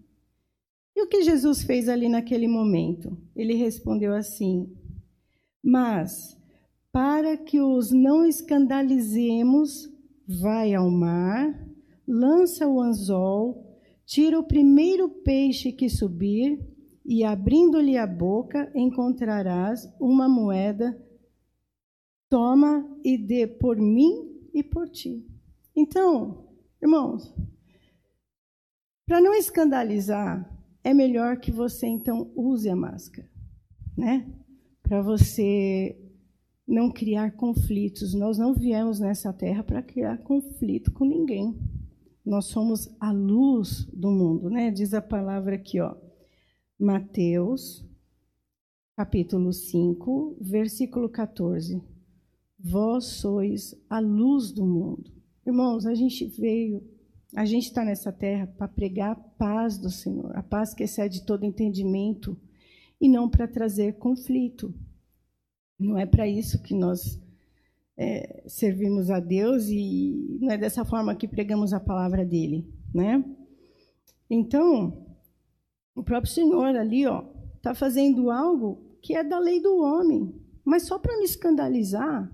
E 0.98 1.02
o 1.04 1.06
que 1.06 1.22
Jesus 1.22 1.62
fez 1.62 1.88
ali 1.88 2.10
naquele 2.10 2.48
momento? 2.48 3.16
Ele 3.36 3.54
respondeu 3.54 4.16
assim: 4.16 4.76
Mas, 5.64 6.36
para 6.92 7.38
que 7.38 7.62
os 7.62 7.92
não 7.92 8.26
escandalizemos, 8.26 9.94
vai 10.28 10.74
ao 10.74 10.90
mar, 10.90 11.54
lança 12.08 12.68
o 12.68 12.82
anzol, 12.82 13.78
tira 14.08 14.40
o 14.40 14.48
primeiro 14.48 15.08
peixe 15.08 15.72
que 15.72 15.88
subir, 15.88 16.68
e 17.06 17.24
abrindo-lhe 17.24 17.96
a 17.96 18.08
boca, 18.08 18.72
encontrarás 18.74 19.88
uma 20.02 20.28
moeda. 20.28 21.00
Toma 22.28 22.84
e 23.04 23.20
dê 23.20 23.46
por 23.46 23.78
mim 23.78 24.50
e 24.52 24.64
por 24.64 24.90
ti. 24.90 25.24
Então, 25.76 26.48
irmãos, 26.82 27.32
para 29.06 29.22
não 29.22 29.36
escandalizar, 29.36 30.57
é 30.84 30.94
melhor 30.94 31.38
que 31.38 31.52
você 31.52 31.88
então 31.88 32.32
use 32.36 32.70
a 32.70 32.76
máscara, 32.76 33.30
né? 33.98 34.28
Para 34.82 35.02
você 35.02 35.98
não 36.68 36.92
criar 36.92 37.32
conflitos. 37.32 38.14
Nós 38.14 38.38
não 38.38 38.54
viemos 38.54 39.00
nessa 39.00 39.32
terra 39.32 39.64
para 39.64 39.82
criar 39.82 40.18
conflito 40.20 40.92
com 40.92 41.06
ninguém. 41.06 41.58
Nós 42.26 42.46
somos 42.46 42.90
a 43.00 43.12
luz 43.12 43.86
do 43.86 44.12
mundo, 44.12 44.50
né? 44.50 44.70
Diz 44.70 44.94
a 44.94 45.02
palavra 45.02 45.56
aqui, 45.56 45.80
ó. 45.80 45.96
Mateus, 46.78 47.86
capítulo 48.96 49.54
5, 49.54 50.38
versículo 50.42 51.08
14. 51.08 51.82
Vós 52.60 53.06
sois 53.06 53.74
a 53.90 54.00
luz 54.00 54.52
do 54.52 54.66
mundo. 54.66 55.10
Irmãos, 55.46 55.86
a 55.86 55.96
gente 55.96 56.26
veio 56.26 56.84
a 57.36 57.46
gente 57.46 57.66
está 57.66 57.84
nessa 57.84 58.12
terra 58.12 58.48
para 58.48 58.68
pregar 58.68 59.12
a 59.12 59.16
paz 59.16 59.78
do 59.78 59.90
Senhor, 59.90 60.36
a 60.36 60.44
paz 60.44 60.74
que 60.74 60.84
excede 60.84 61.26
todo 61.26 61.46
entendimento, 61.46 62.38
e 63.00 63.08
não 63.08 63.30
para 63.30 63.48
trazer 63.48 63.94
conflito. 63.94 64.74
Não 65.80 65.98
é 65.98 66.06
para 66.06 66.28
isso 66.28 66.62
que 66.62 66.74
nós 66.74 67.22
é, 67.96 68.44
servimos 68.48 69.10
a 69.12 69.20
Deus 69.20 69.68
e 69.68 70.38
não 70.42 70.52
é 70.52 70.58
dessa 70.58 70.84
forma 70.84 71.16
que 71.16 71.28
pregamos 71.28 71.74
a 71.74 71.80
palavra 71.80 72.26
dele, 72.26 72.68
né? 72.94 73.24
Então, 74.30 75.06
o 75.96 76.04
próprio 76.04 76.32
Senhor 76.32 76.76
ali, 76.76 77.06
ó, 77.06 77.26
está 77.56 77.74
fazendo 77.76 78.32
algo 78.32 78.98
que 79.02 79.16
é 79.16 79.24
da 79.24 79.40
lei 79.40 79.62
do 79.62 79.78
homem, 79.78 80.34
mas 80.64 80.84
só 80.84 80.98
para 81.00 81.18
me 81.18 81.24
escandalizar, 81.24 82.32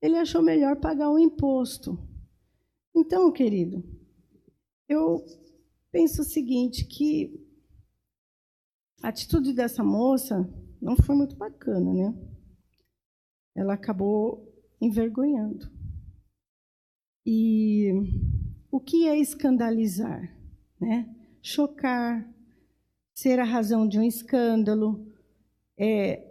ele 0.00 0.16
achou 0.16 0.42
melhor 0.42 0.76
pagar 0.76 1.10
o 1.10 1.18
imposto. 1.18 1.98
Então, 2.94 3.30
querido, 3.30 3.84
eu 4.90 5.24
penso 5.92 6.22
o 6.22 6.24
seguinte, 6.24 6.84
que 6.84 7.32
a 9.00 9.08
atitude 9.08 9.52
dessa 9.52 9.84
moça 9.84 10.52
não 10.82 10.96
foi 10.96 11.14
muito 11.14 11.36
bacana, 11.36 11.94
né? 11.94 12.14
Ela 13.54 13.74
acabou 13.74 14.52
envergonhando. 14.80 15.70
E 17.24 17.92
o 18.68 18.80
que 18.80 19.06
é 19.06 19.16
escandalizar, 19.16 20.36
né? 20.80 21.08
Chocar, 21.40 22.28
ser 23.14 23.38
a 23.38 23.44
razão 23.44 23.86
de 23.86 23.96
um 23.96 24.02
escândalo, 24.02 25.06
é 25.78 26.26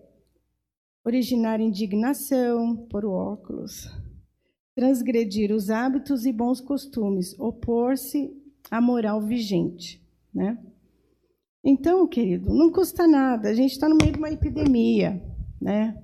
originar 1.06 1.62
indignação, 1.62 2.76
por 2.88 3.06
óculos, 3.06 3.90
transgredir 4.76 5.52
os 5.54 5.70
hábitos 5.70 6.26
e 6.26 6.34
bons 6.34 6.60
costumes, 6.60 7.40
opor-se 7.40 8.38
a 8.70 8.80
moral 8.82 9.22
vigente, 9.22 10.02
né? 10.34 10.58
Então, 11.64 12.08
querido, 12.08 12.54
não 12.54 12.72
custa 12.72 13.08
nada. 13.08 13.50
A 13.50 13.54
gente 13.54 13.72
está 13.72 13.90
no 13.90 13.98
meio 13.98 14.14
de 14.14 14.18
uma 14.18 14.32
epidemia, 14.32 15.22
né? 15.62 16.02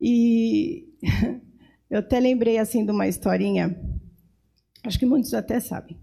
E 0.00 0.86
eu 1.90 1.98
até 1.98 2.20
lembrei 2.20 2.58
assim 2.58 2.84
de 2.84 2.92
uma 2.92 3.08
historinha. 3.08 3.78
Acho 4.84 4.98
que 4.98 5.06
muitos 5.06 5.34
até 5.34 5.58
sabem. 5.58 5.98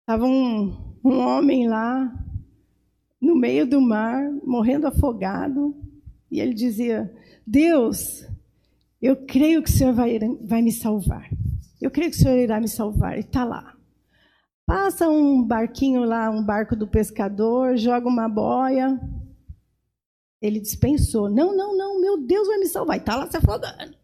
Estava 0.00 0.24
um, 0.24 0.96
um 1.04 1.18
homem 1.18 1.68
lá 1.68 2.12
no 3.20 3.36
meio 3.36 3.66
do 3.66 3.80
mar, 3.80 4.30
morrendo 4.44 4.86
afogado, 4.86 5.76
E 6.30 6.40
ele 6.40 6.54
dizia: 6.54 7.12
Deus, 7.46 8.26
eu 9.00 9.16
creio 9.26 9.62
que 9.62 9.70
o 9.70 9.72
Senhor 9.72 9.92
vai, 9.92 10.18
vai 10.42 10.62
me 10.62 10.72
salvar. 10.72 11.28
Eu 11.80 11.90
creio 11.90 12.10
que 12.10 12.16
o 12.16 12.20
Senhor 12.20 12.38
irá 12.38 12.60
me 12.60 12.68
salvar. 12.68 13.16
E 13.16 13.20
está 13.20 13.44
lá. 13.44 13.71
Passa 14.66 15.08
um 15.08 15.42
barquinho 15.42 16.04
lá, 16.04 16.30
um 16.30 16.44
barco 16.44 16.76
do 16.76 16.86
pescador, 16.86 17.76
joga 17.76 18.08
uma 18.08 18.28
boia. 18.28 19.00
Ele 20.40 20.60
dispensou. 20.60 21.28
Não, 21.28 21.56
não, 21.56 21.76
não, 21.76 22.00
meu 22.00 22.18
Deus 22.18 22.46
vai 22.48 22.58
me 22.58 22.66
salvar. 22.66 22.96
Está 22.96 23.16
lá 23.16 23.30
se 23.30 23.36
afogando. 23.36 23.96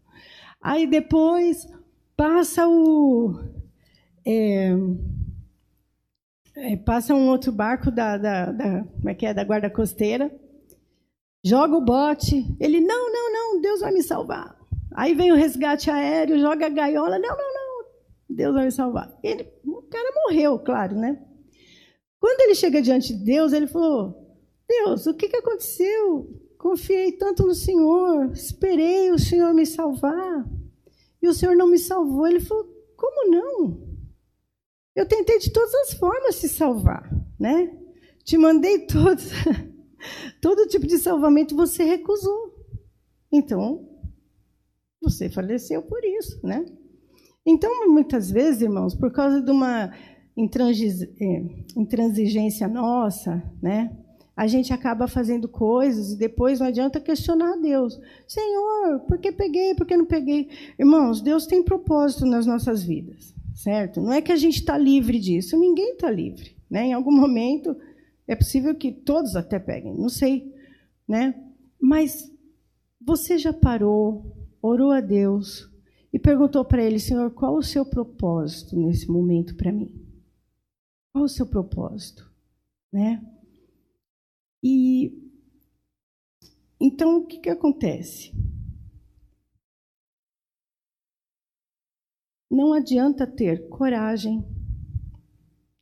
Aí 0.61 0.85
depois 0.85 1.67
passa 2.15 2.67
o. 2.67 3.39
É, 4.25 4.71
é, 6.55 6.75
passa 6.75 7.13
um 7.13 7.29
outro 7.29 7.51
barco 7.51 7.89
da, 7.89 8.17
da, 8.17 8.51
da, 8.51 8.83
como 8.83 9.09
é 9.09 9.13
que 9.13 9.25
é, 9.25 9.33
da 9.33 9.43
guarda 9.43 9.69
costeira, 9.69 10.29
joga 11.43 11.75
o 11.75 11.81
bote, 11.81 12.45
ele, 12.59 12.81
não, 12.81 13.11
não, 13.11 13.31
não, 13.31 13.61
Deus 13.61 13.79
vai 13.79 13.93
me 13.93 14.03
salvar. 14.03 14.57
Aí 14.93 15.13
vem 15.13 15.31
o 15.31 15.35
resgate 15.35 15.89
aéreo, 15.89 16.39
joga 16.39 16.65
a 16.65 16.69
gaiola, 16.69 17.17
não, 17.17 17.29
não, 17.29 17.53
não, 17.53 17.85
Deus 18.29 18.53
vai 18.53 18.65
me 18.65 18.71
salvar. 18.71 19.17
Ele, 19.23 19.47
cara 19.89 20.11
morreu, 20.23 20.59
claro, 20.59 20.95
né? 20.95 21.25
Quando 22.19 22.41
ele 22.41 22.55
chega 22.55 22.81
diante 22.81 23.13
de 23.15 23.23
Deus, 23.23 23.53
ele 23.53 23.67
falou, 23.67 24.37
Deus, 24.67 25.07
o 25.07 25.13
que, 25.13 25.29
que 25.29 25.37
aconteceu? 25.37 26.29
Confiei 26.57 27.13
tanto 27.13 27.45
no 27.45 27.55
Senhor, 27.55 28.31
esperei 28.33 29.11
o 29.11 29.17
Senhor 29.19 29.53
me 29.53 29.65
salvar, 29.65 30.45
e 31.21 31.27
o 31.27 31.33
Senhor 31.33 31.55
não 31.55 31.67
me 31.67 31.79
salvou. 31.79 32.27
Ele 32.27 32.39
falou, 32.39 32.65
como 32.95 33.31
não? 33.31 33.89
Eu 34.95 35.07
tentei 35.07 35.39
de 35.39 35.51
todas 35.51 35.73
as 35.75 35.93
formas 35.93 36.35
se 36.35 36.49
salvar, 36.49 37.09
né? 37.39 37.75
Te 38.23 38.37
mandei 38.37 38.85
todos, 38.85 39.29
todo 40.41 40.67
tipo 40.67 40.85
de 40.85 40.97
salvamento, 40.97 41.55
você 41.55 41.83
recusou. 41.83 42.53
Então, 43.31 43.87
você 45.01 45.29
faleceu 45.29 45.81
por 45.83 46.03
isso, 46.03 46.45
né? 46.45 46.65
Então, 47.45 47.91
muitas 47.91 48.29
vezes, 48.29 48.61
irmãos, 48.61 48.93
por 48.95 49.11
causa 49.11 49.41
de 49.41 49.51
uma 49.51 49.85
é, 49.87 51.43
intransigência 51.75 52.67
nossa, 52.67 53.43
né? 53.61 53.91
A 54.35 54.47
gente 54.47 54.71
acaba 54.71 55.05
fazendo 55.07 55.49
coisas 55.49 56.13
e 56.13 56.17
depois 56.17 56.59
não 56.61 56.67
adianta 56.67 56.99
questionar 57.01 57.53
a 57.53 57.57
Deus. 57.57 57.99
Senhor, 58.25 59.01
por 59.01 59.17
que 59.17 59.33
peguei, 59.33 59.75
por 59.75 59.85
que 59.85 59.97
não 59.97 60.05
peguei? 60.05 60.49
Irmãos, 60.79 61.21
Deus 61.21 61.45
tem 61.45 61.61
propósito 61.61 62.25
nas 62.25 62.45
nossas 62.45 62.81
vidas 62.81 63.33
certo? 63.59 63.99
Não 63.99 64.13
é 64.13 64.21
que 64.21 64.31
a 64.31 64.37
gente 64.37 64.55
está 64.55 64.77
livre 64.77 65.19
disso, 65.19 65.59
ninguém 65.59 65.91
está 65.91 66.09
livre. 66.09 66.55
Né? 66.69 66.87
Em 66.87 66.93
algum 66.93 67.11
momento, 67.11 67.75
é 68.25 68.33
possível 68.33 68.73
que 68.73 68.89
todos 68.89 69.35
até 69.35 69.59
peguem, 69.59 69.93
não 69.93 70.07
sei. 70.07 70.53
Né? 71.05 71.35
Mas 71.79 72.31
você 73.01 73.37
já 73.37 73.51
parou, 73.51 74.33
orou 74.61 74.91
a 74.91 75.01
Deus 75.01 75.69
e 76.11 76.17
perguntou 76.17 76.65
para 76.65 76.83
Ele, 76.83 76.99
Senhor, 76.99 77.31
qual 77.31 77.55
o 77.55 77.63
seu 77.63 77.85
propósito 77.85 78.75
nesse 78.75 79.09
momento 79.09 79.55
para 79.55 79.71
mim? 79.71 79.91
Qual 81.13 81.25
o 81.25 81.29
seu 81.29 81.47
propósito? 81.47 82.29
Né? 82.91 83.21
E 84.63 85.29
então 86.79 87.17
o 87.17 87.27
que, 87.27 87.39
que 87.39 87.49
acontece? 87.49 88.31
Não 92.49 92.73
adianta 92.73 93.27
ter 93.27 93.69
coragem, 93.69 94.43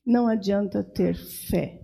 não 0.05 0.27
adianta 0.27 0.83
ter 0.83 1.15
fé. 1.15 1.81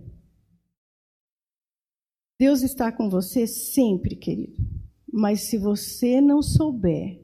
Deus 2.38 2.62
está 2.62 2.92
com 2.92 3.08
você 3.08 3.46
sempre, 3.46 4.16
querido. 4.16 4.62
Mas 5.10 5.48
se 5.48 5.56
você 5.56 6.20
não 6.20 6.42
souber 6.42 7.23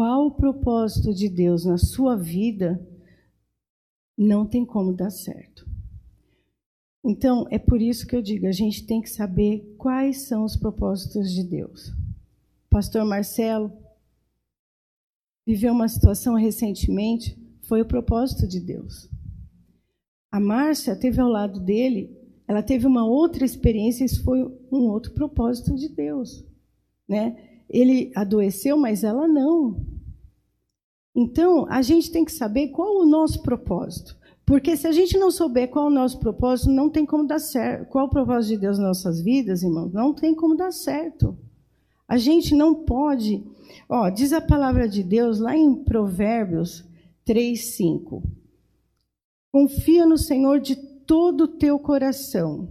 qual 0.00 0.28
o 0.28 0.30
propósito 0.30 1.12
de 1.12 1.28
Deus 1.28 1.66
na 1.66 1.76
sua 1.76 2.16
vida, 2.16 2.80
não 4.16 4.46
tem 4.46 4.64
como 4.64 4.94
dar 4.94 5.10
certo. 5.10 5.68
Então, 7.04 7.46
é 7.50 7.58
por 7.58 7.82
isso 7.82 8.06
que 8.06 8.16
eu 8.16 8.22
digo, 8.22 8.46
a 8.46 8.50
gente 8.50 8.86
tem 8.86 9.02
que 9.02 9.10
saber 9.10 9.74
quais 9.76 10.22
são 10.22 10.42
os 10.42 10.56
propósitos 10.56 11.30
de 11.30 11.44
Deus. 11.44 11.92
Pastor 12.70 13.04
Marcelo, 13.04 13.70
viveu 15.46 15.70
uma 15.70 15.86
situação 15.86 16.34
recentemente, 16.34 17.36
foi 17.60 17.82
o 17.82 17.86
propósito 17.86 18.48
de 18.48 18.58
Deus. 18.58 19.06
A 20.32 20.40
Márcia 20.40 20.96
teve 20.96 21.20
ao 21.20 21.28
lado 21.28 21.60
dele, 21.60 22.18
ela 22.48 22.62
teve 22.62 22.86
uma 22.86 23.06
outra 23.06 23.44
experiência, 23.44 24.06
isso 24.06 24.24
foi 24.24 24.42
um 24.72 24.88
outro 24.88 25.12
propósito 25.12 25.76
de 25.76 25.90
Deus, 25.90 26.42
né? 27.06 27.49
Ele 27.70 28.12
adoeceu, 28.14 28.76
mas 28.76 29.04
ela 29.04 29.26
não. 29.28 29.86
Então, 31.14 31.66
a 31.70 31.80
gente 31.80 32.10
tem 32.10 32.24
que 32.24 32.32
saber 32.32 32.68
qual 32.68 32.96
o 32.96 33.06
nosso 33.06 33.42
propósito. 33.42 34.18
Porque 34.44 34.76
se 34.76 34.86
a 34.86 34.92
gente 34.92 35.16
não 35.16 35.30
souber 35.30 35.70
qual 35.70 35.86
o 35.86 35.90
nosso 35.90 36.18
propósito, 36.18 36.70
não 36.70 36.90
tem 36.90 37.06
como 37.06 37.26
dar 37.26 37.38
certo. 37.38 37.88
Qual 37.88 38.06
o 38.06 38.10
propósito 38.10 38.54
de 38.54 38.60
Deus 38.60 38.78
nas 38.78 38.88
nossas 38.88 39.22
vidas, 39.22 39.62
irmãos? 39.62 39.92
Não 39.92 40.12
tem 40.12 40.34
como 40.34 40.56
dar 40.56 40.72
certo. 40.72 41.38
A 42.08 42.18
gente 42.18 42.54
não 42.54 42.74
pode 42.74 43.44
Ó, 43.88 44.08
diz 44.08 44.32
a 44.32 44.40
palavra 44.40 44.88
de 44.88 45.02
Deus 45.02 45.40
lá 45.40 45.56
em 45.56 45.74
Provérbios 45.74 46.84
3, 47.24 47.60
5. 47.76 48.22
Confia 49.52 50.06
no 50.06 50.16
Senhor 50.16 50.60
de 50.60 50.76
todo 50.76 51.42
o 51.42 51.48
teu 51.48 51.78
coração 51.78 52.68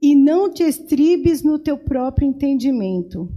e 0.00 0.16
não 0.16 0.50
te 0.50 0.62
estribes 0.62 1.42
no 1.42 1.58
teu 1.58 1.76
próprio 1.76 2.26
entendimento. 2.26 3.30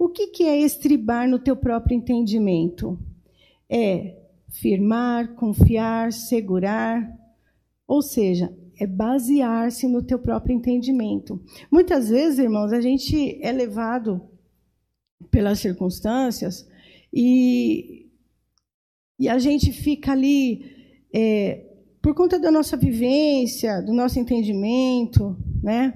O 0.00 0.08
que, 0.08 0.28
que 0.28 0.44
é 0.44 0.58
estribar 0.58 1.28
no 1.28 1.38
teu 1.38 1.54
próprio 1.54 1.94
entendimento? 1.94 2.98
É 3.68 4.16
firmar, 4.48 5.34
confiar, 5.34 6.10
segurar, 6.10 7.06
ou 7.86 8.00
seja, 8.00 8.50
é 8.78 8.86
basear-se 8.86 9.86
no 9.86 10.02
teu 10.02 10.18
próprio 10.18 10.56
entendimento. 10.56 11.38
Muitas 11.70 12.08
vezes, 12.08 12.38
irmãos, 12.38 12.72
a 12.72 12.80
gente 12.80 13.38
é 13.42 13.52
levado 13.52 14.22
pelas 15.30 15.58
circunstâncias 15.58 16.66
e, 17.12 18.08
e 19.18 19.28
a 19.28 19.38
gente 19.38 19.70
fica 19.70 20.12
ali 20.12 20.96
é, 21.12 21.62
por 22.00 22.14
conta 22.14 22.38
da 22.38 22.50
nossa 22.50 22.74
vivência, 22.74 23.82
do 23.82 23.92
nosso 23.92 24.18
entendimento, 24.18 25.36
né? 25.62 25.92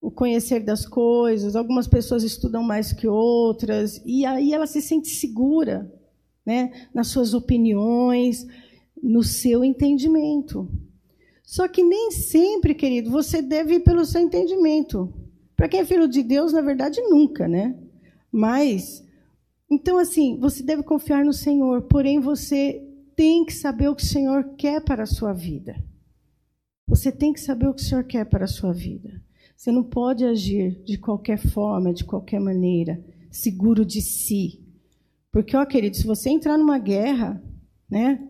O 0.00 0.10
conhecer 0.10 0.60
das 0.60 0.86
coisas. 0.86 1.54
Algumas 1.54 1.86
pessoas 1.86 2.22
estudam 2.22 2.62
mais 2.62 2.92
que 2.92 3.06
outras 3.06 4.00
e 4.04 4.24
aí 4.24 4.52
ela 4.52 4.66
se 4.66 4.80
sente 4.80 5.08
segura, 5.08 5.92
né? 6.44 6.88
Nas 6.94 7.08
suas 7.08 7.34
opiniões, 7.34 8.46
no 9.02 9.22
seu 9.22 9.64
entendimento. 9.64 10.68
Só 11.44 11.66
que 11.66 11.82
nem 11.82 12.12
sempre, 12.12 12.74
querido, 12.74 13.10
você 13.10 13.42
deve 13.42 13.74
ir 13.74 13.80
pelo 13.80 14.04
seu 14.04 14.20
entendimento. 14.20 15.12
Para 15.56 15.68
quem 15.68 15.80
é 15.80 15.84
filho 15.84 16.06
de 16.06 16.22
Deus, 16.22 16.52
na 16.52 16.60
verdade, 16.60 17.00
nunca, 17.02 17.48
né? 17.48 17.76
Mas, 18.30 19.04
então, 19.70 19.98
assim, 19.98 20.38
você 20.38 20.62
deve 20.62 20.82
confiar 20.82 21.24
no 21.24 21.32
Senhor, 21.32 21.82
porém 21.82 22.20
você 22.20 22.80
tem 23.16 23.44
que 23.44 23.52
saber 23.52 23.88
o 23.88 23.94
que 23.94 24.02
o 24.02 24.06
Senhor 24.06 24.54
quer 24.56 24.80
para 24.82 25.02
a 25.02 25.06
sua 25.06 25.32
vida. 25.32 25.76
Você 26.86 27.12
tem 27.12 27.32
que 27.32 27.40
saber 27.40 27.68
o 27.68 27.74
que 27.74 27.82
o 27.82 27.84
Senhor 27.84 28.04
quer 28.04 28.24
para 28.24 28.44
a 28.44 28.48
sua 28.48 28.72
vida. 28.72 29.20
Você 29.60 29.70
não 29.70 29.84
pode 29.84 30.24
agir 30.24 30.82
de 30.86 30.96
qualquer 30.96 31.36
forma, 31.36 31.92
de 31.92 32.02
qualquer 32.02 32.40
maneira, 32.40 32.98
seguro 33.30 33.84
de 33.84 34.00
si. 34.00 34.58
Porque, 35.30 35.54
ó, 35.54 35.66
querido, 35.66 35.98
se 35.98 36.06
você 36.06 36.30
entrar 36.30 36.56
numa 36.56 36.78
guerra, 36.78 37.44
né? 37.86 38.26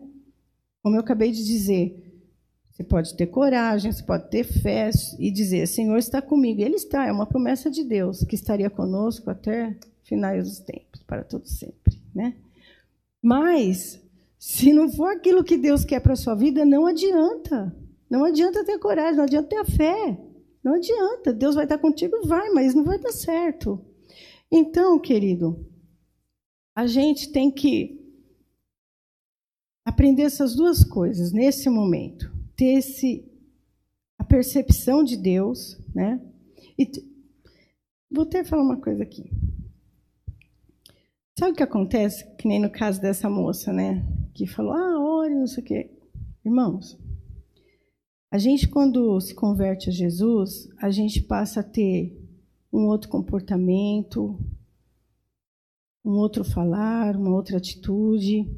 Como 0.83 0.97
eu 0.97 0.99
acabei 0.99 1.31
de 1.31 1.41
dizer, 1.41 2.21
você 2.69 2.83
pode 2.83 3.15
ter 3.15 3.27
coragem, 3.27 3.93
você 3.93 4.03
pode 4.03 4.29
ter 4.29 4.43
fé 4.43 4.91
e 5.17 5.31
dizer: 5.31 5.67
Senhor 5.67 5.97
está 5.97 6.21
comigo. 6.21 6.59
Ele 6.59 6.75
está, 6.75 7.07
é 7.07 7.13
uma 7.13 7.25
promessa 7.25 7.71
de 7.71 7.85
Deus 7.85 8.25
que 8.25 8.35
estaria 8.35 8.69
conosco 8.69 9.29
até 9.29 9.79
finais 10.03 10.49
dos 10.49 10.59
tempos, 10.59 11.01
para 11.03 11.23
todo 11.23 11.47
sempre, 11.47 11.97
né? 12.13 12.35
Mas 13.23 14.03
se 14.37 14.73
não 14.73 14.89
for 14.89 15.13
aquilo 15.13 15.45
que 15.45 15.55
Deus 15.55 15.85
quer 15.85 16.01
para 16.01 16.11
a 16.11 16.17
sua 16.17 16.35
vida, 16.35 16.65
não 16.65 16.85
adianta. 16.85 17.73
Não 18.09 18.25
adianta 18.25 18.65
ter 18.65 18.77
coragem, 18.79 19.15
não 19.15 19.23
adianta 19.23 19.47
ter 19.47 19.59
a 19.59 19.63
fé. 19.65 20.30
Não 20.63 20.75
adianta. 20.75 21.33
Deus 21.33 21.55
vai 21.55 21.65
estar 21.65 21.77
contigo, 21.77 22.25
vai, 22.25 22.49
mas 22.49 22.73
não 22.73 22.83
vai 22.83 22.99
dar 22.99 23.11
certo. 23.11 23.83
Então, 24.51 24.99
querido, 24.99 25.65
a 26.75 26.85
gente 26.85 27.31
tem 27.31 27.49
que 27.51 27.99
aprender 29.85 30.23
essas 30.23 30.55
duas 30.55 30.83
coisas 30.83 31.31
nesse 31.31 31.69
momento. 31.69 32.31
Ter 32.55 32.73
esse, 32.77 33.25
a 34.17 34.23
percepção 34.23 35.03
de 35.03 35.17
Deus, 35.17 35.79
né? 35.93 36.21
E 36.77 36.89
vou 38.09 38.23
até 38.23 38.43
falar 38.43 38.63
uma 38.63 38.77
coisa 38.77 39.03
aqui. 39.03 39.31
Sabe 41.37 41.53
o 41.53 41.55
que 41.55 41.63
acontece? 41.63 42.35
Que 42.35 42.47
nem 42.47 42.59
no 42.59 42.69
caso 42.69 43.01
dessa 43.01 43.29
moça, 43.29 43.73
né? 43.73 44.05
Que 44.33 44.45
falou, 44.45 44.73
ah, 44.73 44.99
ore, 44.99 45.33
não 45.33 45.47
sei 45.47 45.63
o 45.63 45.65
quê. 45.65 45.91
Irmãos, 46.45 46.99
a 48.31 48.37
gente, 48.37 48.69
quando 48.69 49.19
se 49.19 49.35
converte 49.35 49.89
a 49.89 49.91
Jesus, 49.91 50.69
a 50.81 50.89
gente 50.89 51.21
passa 51.21 51.59
a 51.59 51.63
ter 51.63 52.17
um 52.71 52.85
outro 52.85 53.09
comportamento, 53.09 54.39
um 56.03 56.11
outro 56.11 56.45
falar, 56.45 57.17
uma 57.17 57.35
outra 57.35 57.57
atitude. 57.57 58.49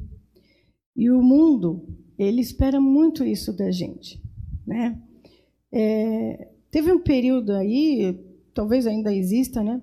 E 0.94 1.10
o 1.10 1.20
mundo, 1.20 1.84
ele 2.16 2.40
espera 2.40 2.80
muito 2.80 3.24
isso 3.24 3.52
da 3.52 3.72
gente, 3.72 4.22
né? 4.64 5.02
É, 5.72 6.52
teve 6.70 6.92
um 6.92 7.02
período 7.02 7.52
aí, 7.52 8.16
talvez 8.54 8.86
ainda 8.86 9.12
exista, 9.12 9.60
né? 9.60 9.82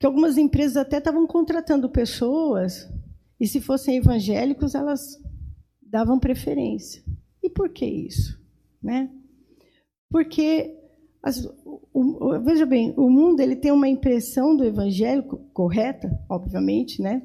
Que 0.00 0.06
algumas 0.06 0.38
empresas 0.38 0.78
até 0.78 0.96
estavam 0.96 1.26
contratando 1.26 1.90
pessoas 1.90 2.88
e 3.38 3.46
se 3.46 3.60
fossem 3.60 3.98
evangélicos 3.98 4.74
elas 4.74 5.20
davam 5.82 6.18
preferência. 6.18 7.04
E 7.42 7.50
por 7.50 7.68
que 7.68 7.84
isso, 7.84 8.41
né? 8.82 9.10
Porque 10.10 10.76
as, 11.22 11.44
o, 11.64 12.40
veja 12.42 12.66
bem, 12.66 12.92
o 12.96 13.08
mundo 13.08 13.40
ele 13.40 13.56
tem 13.56 13.70
uma 13.70 13.88
impressão 13.88 14.56
do 14.56 14.64
evangelho 14.64 15.22
correta, 15.52 16.20
obviamente, 16.28 17.00
né? 17.00 17.22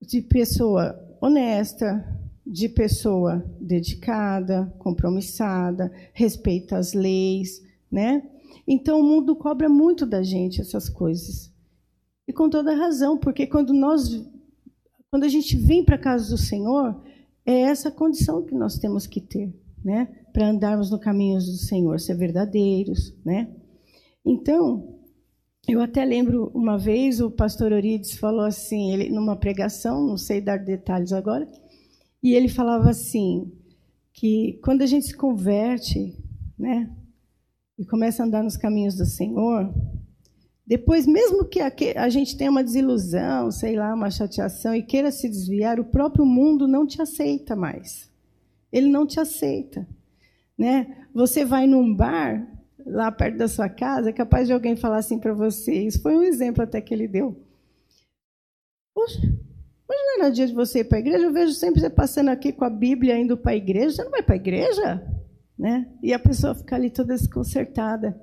De 0.00 0.20
pessoa 0.20 0.98
honesta, 1.20 2.04
de 2.46 2.68
pessoa 2.68 3.44
dedicada, 3.60 4.74
compromissada, 4.78 5.92
respeita 6.12 6.76
as 6.76 6.92
leis, 6.94 7.62
né? 7.90 8.22
Então 8.66 9.00
o 9.00 9.04
mundo 9.04 9.36
cobra 9.36 9.68
muito 9.68 10.04
da 10.04 10.22
gente 10.22 10.60
essas 10.60 10.88
coisas. 10.88 11.52
E 12.26 12.32
com 12.32 12.50
toda 12.50 12.74
razão, 12.74 13.16
porque 13.16 13.46
quando 13.46 13.72
nós 13.72 14.26
quando 15.10 15.24
a 15.24 15.28
gente 15.28 15.56
vem 15.56 15.84
para 15.84 15.94
a 15.94 16.00
casa 16.00 16.28
do 16.28 16.36
Senhor, 16.36 17.00
é 17.46 17.60
essa 17.60 17.90
condição 17.90 18.44
que 18.44 18.54
nós 18.54 18.78
temos 18.78 19.06
que 19.06 19.20
ter, 19.20 19.54
né? 19.84 20.08
Para 20.32 20.48
andarmos 20.48 20.90
no 20.90 20.98
caminho 20.98 21.38
do 21.38 21.56
Senhor, 21.56 21.98
ser 22.00 22.14
verdadeiros, 22.14 23.14
né? 23.24 23.48
Então, 24.24 24.98
eu 25.68 25.80
até 25.80 26.04
lembro 26.04 26.50
uma 26.54 26.78
vez 26.78 27.20
o 27.20 27.30
pastor 27.30 27.72
Orides 27.72 28.18
falou 28.18 28.44
assim, 28.44 28.92
ele 28.92 29.10
numa 29.10 29.36
pregação, 29.36 30.06
não 30.06 30.16
sei 30.16 30.40
dar 30.40 30.58
detalhes 30.58 31.12
agora, 31.12 31.48
e 32.22 32.34
ele 32.34 32.48
falava 32.48 32.90
assim 32.90 33.52
que 34.12 34.58
quando 34.64 34.82
a 34.82 34.86
gente 34.86 35.06
se 35.06 35.16
converte, 35.16 36.16
né, 36.58 36.90
e 37.78 37.86
começa 37.86 38.22
a 38.22 38.26
andar 38.26 38.42
nos 38.42 38.56
caminhos 38.56 38.96
do 38.96 39.06
Senhor, 39.06 39.72
depois, 40.66 41.06
mesmo 41.06 41.46
que 41.46 41.60
a 41.60 42.08
gente 42.10 42.36
tenha 42.36 42.50
uma 42.50 42.62
desilusão, 42.62 43.50
sei 43.50 43.74
lá, 43.74 43.94
uma 43.94 44.10
chateação 44.10 44.74
e 44.74 44.82
queira 44.82 45.10
se 45.10 45.26
desviar, 45.26 45.80
o 45.80 45.84
próprio 45.84 46.26
mundo 46.26 46.68
não 46.68 46.86
te 46.86 47.00
aceita 47.00 47.56
mais. 47.56 48.07
Ele 48.72 48.88
não 48.88 49.06
te 49.06 49.20
aceita. 49.20 49.86
Né? 50.56 51.06
Você 51.14 51.44
vai 51.44 51.66
num 51.66 51.94
bar, 51.94 52.46
lá 52.84 53.10
perto 53.10 53.36
da 53.36 53.48
sua 53.48 53.68
casa, 53.68 54.10
é 54.10 54.12
capaz 54.12 54.46
de 54.46 54.52
alguém 54.52 54.76
falar 54.76 54.98
assim 54.98 55.18
para 55.18 55.32
você. 55.32 55.72
Isso 55.72 56.02
foi 56.02 56.16
um 56.16 56.22
exemplo 56.22 56.62
até 56.62 56.80
que 56.80 56.92
ele 56.92 57.08
deu. 57.08 57.40
Poxa, 58.94 59.18
hoje 59.18 60.02
não 60.06 60.20
era 60.20 60.30
dia 60.30 60.46
de 60.46 60.54
você 60.54 60.80
ir 60.80 60.84
para 60.84 60.98
a 60.98 61.00
igreja? 61.00 61.24
Eu 61.24 61.32
vejo 61.32 61.52
sempre 61.52 61.80
você 61.80 61.90
passando 61.90 62.28
aqui 62.28 62.52
com 62.52 62.64
a 62.64 62.70
Bíblia 62.70 63.18
indo 63.18 63.36
para 63.36 63.52
a 63.52 63.56
igreja. 63.56 63.96
Você 63.96 64.04
não 64.04 64.10
vai 64.10 64.22
para 64.22 64.34
a 64.34 64.36
igreja? 64.36 65.06
Né? 65.58 65.88
E 66.02 66.12
a 66.12 66.18
pessoa 66.18 66.54
fica 66.54 66.76
ali 66.76 66.90
toda 66.90 67.14
desconcertada 67.14 68.20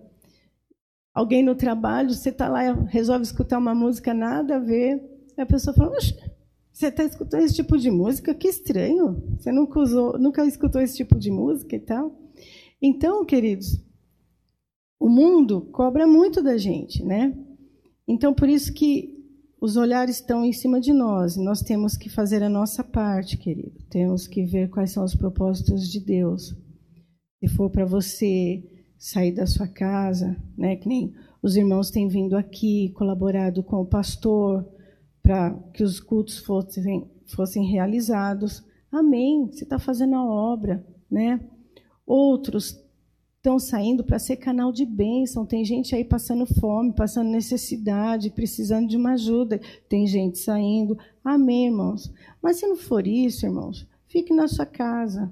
alguém 1.15 1.41
no 1.41 1.55
trabalho, 1.55 2.13
você 2.13 2.27
está 2.27 2.49
lá, 2.49 2.73
resolve 2.89 3.23
escutar 3.23 3.57
uma 3.57 3.73
música 3.73 4.13
nada 4.13 4.57
a 4.57 4.59
ver, 4.59 5.01
e 5.37 5.41
a 5.41 5.45
pessoa 5.45 5.73
fala, 5.73 5.95
você 6.75 6.87
está 6.87 7.05
escutando 7.05 7.43
esse 7.43 7.55
tipo 7.55 7.77
de 7.77 7.89
música? 7.89 8.35
Que 8.35 8.49
estranho. 8.49 9.23
Você 9.39 9.49
nunca, 9.49 9.79
usou, 9.79 10.19
nunca 10.19 10.45
escutou 10.45 10.81
esse 10.81 10.97
tipo 10.97 11.17
de 11.17 11.31
música 11.31 11.73
e 11.73 11.79
tal. 11.79 12.13
Então, 12.81 13.23
queridos, 13.23 13.81
o 14.99 15.07
mundo 15.07 15.61
cobra 15.71 16.05
muito 16.05 16.43
da 16.43 16.57
gente, 16.57 17.01
né? 17.01 17.33
Então, 18.05 18.33
por 18.33 18.49
isso 18.49 18.73
que 18.73 19.15
os 19.61 19.77
olhares 19.77 20.17
estão 20.17 20.43
em 20.43 20.51
cima 20.51 20.81
de 20.81 20.91
nós. 20.91 21.37
E 21.37 21.43
nós 21.45 21.61
temos 21.61 21.95
que 21.95 22.09
fazer 22.09 22.43
a 22.43 22.49
nossa 22.49 22.83
parte, 22.83 23.37
querido. 23.37 23.81
Temos 23.89 24.27
que 24.27 24.43
ver 24.43 24.69
quais 24.69 24.91
são 24.91 25.05
os 25.05 25.15
propósitos 25.15 25.89
de 25.89 26.01
Deus. 26.01 26.53
Se 27.39 27.47
for 27.55 27.69
para 27.69 27.85
você 27.85 28.61
sair 28.99 29.31
da 29.31 29.47
sua 29.47 29.69
casa, 29.69 30.35
né? 30.57 30.75
Que 30.75 30.89
nem 30.89 31.13
os 31.41 31.55
irmãos 31.55 31.89
têm 31.89 32.09
vindo 32.09 32.35
aqui, 32.35 32.91
colaborado 32.97 33.63
com 33.63 33.77
o 33.77 33.85
pastor 33.85 34.74
para 35.25 35.57
que 35.73 35.83
os 35.83 35.99
cultos 35.99 36.37
fossem, 36.37 37.09
fossem 37.25 37.65
realizados. 37.65 38.63
Amém. 38.91 39.47
Você 39.47 39.63
está 39.63 39.79
fazendo 39.79 40.13
a 40.13 40.23
obra, 40.23 40.85
né? 41.09 41.39
Outros 42.05 42.79
estão 43.37 43.57
saindo 43.57 44.03
para 44.03 44.19
ser 44.19 44.35
canal 44.35 44.71
de 44.71 44.85
bênção. 44.85 45.43
Tem 45.43 45.65
gente 45.65 45.95
aí 45.95 46.05
passando 46.05 46.45
fome, 46.45 46.93
passando 46.93 47.31
necessidade, 47.31 48.29
precisando 48.29 48.87
de 48.87 48.97
uma 48.97 49.13
ajuda. 49.13 49.59
Tem 49.89 50.05
gente 50.05 50.37
saindo. 50.37 50.95
Amém, 51.23 51.65
irmãos. 51.65 52.13
Mas 52.39 52.57
se 52.57 52.67
não 52.67 52.75
for 52.75 53.07
isso, 53.07 53.47
irmãos, 53.47 53.87
fique 54.07 54.31
na 54.31 54.47
sua 54.47 54.67
casa. 54.67 55.31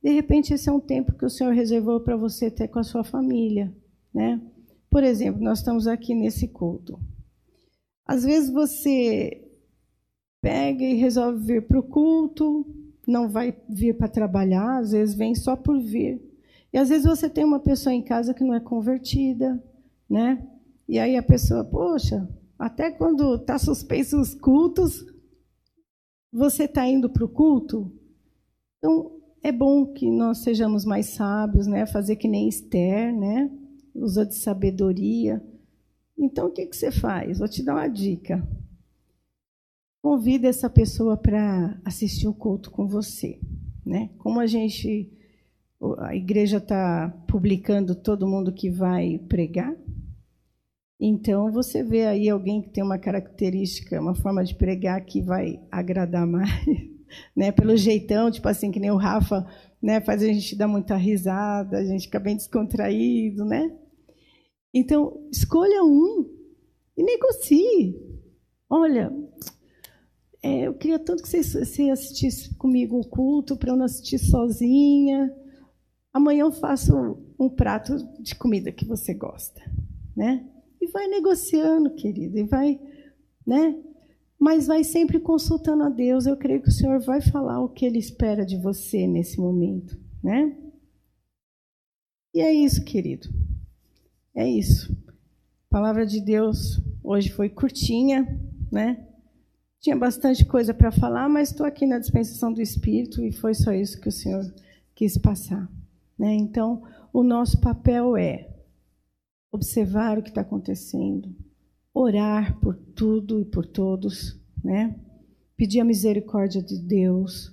De 0.00 0.12
repente, 0.12 0.54
esse 0.54 0.68
é 0.68 0.72
um 0.72 0.78
tempo 0.78 1.18
que 1.18 1.26
o 1.26 1.30
Senhor 1.30 1.52
reservou 1.52 1.98
para 1.98 2.16
você 2.16 2.48
ter 2.48 2.68
com 2.68 2.78
a 2.78 2.84
sua 2.84 3.02
família, 3.02 3.74
né? 4.14 4.40
Por 4.88 5.02
exemplo, 5.02 5.42
nós 5.42 5.58
estamos 5.58 5.88
aqui 5.88 6.14
nesse 6.14 6.46
culto. 6.46 6.96
Às 8.06 8.24
vezes 8.24 8.50
você 8.50 9.48
pega 10.40 10.84
e 10.84 10.94
resolve 10.94 11.44
vir 11.44 11.66
para 11.66 11.78
o 11.78 11.82
culto, 11.82 12.66
não 13.06 13.28
vai 13.28 13.56
vir 13.68 13.96
para 13.96 14.08
trabalhar, 14.08 14.78
às 14.78 14.92
vezes 14.92 15.14
vem 15.14 15.34
só 15.34 15.56
por 15.56 15.80
vir. 15.80 16.20
E 16.72 16.78
às 16.78 16.88
vezes 16.88 17.04
você 17.04 17.28
tem 17.28 17.44
uma 17.44 17.60
pessoa 17.60 17.94
em 17.94 18.02
casa 18.02 18.34
que 18.34 18.42
não 18.42 18.54
é 18.54 18.60
convertida, 18.60 19.62
né? 20.08 20.46
E 20.88 20.98
aí 20.98 21.16
a 21.16 21.22
pessoa, 21.22 21.64
poxa, 21.64 22.28
até 22.58 22.90
quando 22.90 23.34
está 23.36 23.58
suspenso 23.58 24.20
os 24.20 24.34
cultos, 24.34 25.04
você 26.32 26.64
está 26.64 26.86
indo 26.86 27.10
para 27.10 27.24
o 27.24 27.28
culto? 27.28 27.92
Então, 28.78 29.20
é 29.42 29.52
bom 29.52 29.92
que 29.92 30.10
nós 30.10 30.38
sejamos 30.38 30.84
mais 30.84 31.06
sábios, 31.06 31.66
né? 31.66 31.84
Fazer 31.86 32.16
que 32.16 32.28
nem 32.28 32.48
Esther, 32.48 33.14
né? 33.14 33.50
Usa 33.94 34.24
de 34.24 34.34
sabedoria. 34.34 35.44
Então, 36.16 36.46
o 36.46 36.50
que, 36.50 36.66
que 36.66 36.76
você 36.76 36.90
faz? 36.90 37.38
Vou 37.38 37.48
te 37.48 37.62
dar 37.62 37.74
uma 37.74 37.88
dica. 37.88 38.46
Convida 40.02 40.48
essa 40.48 40.68
pessoa 40.68 41.16
para 41.16 41.80
assistir 41.84 42.28
o 42.28 42.34
culto 42.34 42.70
com 42.70 42.86
você, 42.86 43.40
né? 43.84 44.10
Como 44.18 44.40
a 44.40 44.46
gente, 44.46 45.10
a 45.98 46.14
igreja 46.14 46.58
está 46.58 47.08
publicando 47.28 47.94
todo 47.94 48.28
mundo 48.28 48.52
que 48.52 48.68
vai 48.68 49.18
pregar, 49.28 49.76
então 51.04 51.50
você 51.50 51.82
vê 51.82 52.06
aí 52.06 52.28
alguém 52.28 52.62
que 52.62 52.70
tem 52.70 52.82
uma 52.82 52.98
característica, 52.98 54.00
uma 54.00 54.14
forma 54.14 54.44
de 54.44 54.54
pregar 54.54 55.04
que 55.04 55.20
vai 55.20 55.60
agradar 55.70 56.24
mais 56.26 56.48
né? 57.34 57.52
Pelo 57.52 57.76
jeitão, 57.76 58.30
tipo 58.30 58.48
assim, 58.48 58.70
que 58.70 58.80
nem 58.80 58.90
o 58.90 58.96
Rafa, 58.96 59.46
né? 59.80 60.00
Faz 60.00 60.22
a 60.22 60.26
gente 60.26 60.56
dar 60.56 60.68
muita 60.68 60.96
risada, 60.96 61.78
a 61.78 61.84
gente 61.84 62.02
fica 62.04 62.20
bem 62.20 62.36
descontraído, 62.36 63.44
né? 63.44 63.70
Então, 64.72 65.28
escolha 65.30 65.84
um 65.84 66.28
e 66.96 67.02
negocie. 67.02 68.00
Olha, 68.68 69.12
é, 70.42 70.66
eu 70.66 70.74
queria 70.74 70.98
tanto 70.98 71.22
que 71.22 71.28
você, 71.28 71.42
você 71.42 71.90
assistisse 71.90 72.54
comigo 72.56 72.98
um 72.98 73.02
culto 73.02 73.56
para 73.56 73.70
eu 73.70 73.76
não 73.76 73.84
assistir 73.84 74.18
sozinha. 74.18 75.34
Amanhã 76.12 76.42
eu 76.42 76.52
faço 76.52 76.92
um 77.38 77.48
prato 77.48 77.96
de 78.20 78.34
comida 78.34 78.72
que 78.72 78.84
você 78.84 79.14
gosta, 79.14 79.60
né? 80.16 80.48
E 80.80 80.86
vai 80.88 81.06
negociando, 81.06 81.94
querido, 81.94 82.38
e 82.38 82.44
vai, 82.44 82.80
né? 83.46 83.82
mas 84.42 84.66
vai 84.66 84.82
sempre 84.82 85.20
consultando 85.20 85.84
a 85.84 85.88
Deus. 85.88 86.26
Eu 86.26 86.36
creio 86.36 86.60
que 86.60 86.68
o 86.68 86.72
Senhor 86.72 86.98
vai 86.98 87.20
falar 87.20 87.60
o 87.60 87.68
que 87.68 87.86
Ele 87.86 87.98
espera 87.98 88.44
de 88.44 88.56
você 88.56 89.06
nesse 89.06 89.38
momento, 89.38 89.96
né? 90.20 90.58
E 92.34 92.40
é 92.40 92.52
isso, 92.52 92.84
querido. 92.84 93.28
É 94.34 94.48
isso. 94.48 94.96
A 95.08 95.12
palavra 95.70 96.06
de 96.06 96.20
Deus 96.20 96.80
hoje 97.02 97.30
foi 97.30 97.48
curtinha, 97.48 98.40
né? 98.70 99.06
Tinha 99.80 99.96
bastante 99.96 100.44
coisa 100.44 100.72
para 100.72 100.92
falar, 100.92 101.28
mas 101.28 101.50
estou 101.50 101.66
aqui 101.66 101.86
na 101.86 101.98
dispensação 101.98 102.52
do 102.52 102.62
Espírito 102.62 103.22
e 103.24 103.32
foi 103.32 103.52
só 103.52 103.72
isso 103.72 104.00
que 104.00 104.08
o 104.08 104.12
Senhor 104.12 104.44
quis 104.94 105.18
passar. 105.18 105.68
Né? 106.16 106.34
Então, 106.34 106.82
o 107.12 107.22
nosso 107.22 107.60
papel 107.60 108.16
é 108.16 108.48
observar 109.50 110.18
o 110.18 110.22
que 110.22 110.28
está 110.28 110.40
acontecendo, 110.40 111.34
orar 111.92 112.58
por 112.60 112.74
tudo 112.74 113.40
e 113.40 113.44
por 113.44 113.66
todos, 113.66 114.38
né? 114.64 114.94
Pedir 115.56 115.80
a 115.80 115.84
misericórdia 115.84 116.62
de 116.62 116.78
Deus, 116.78 117.52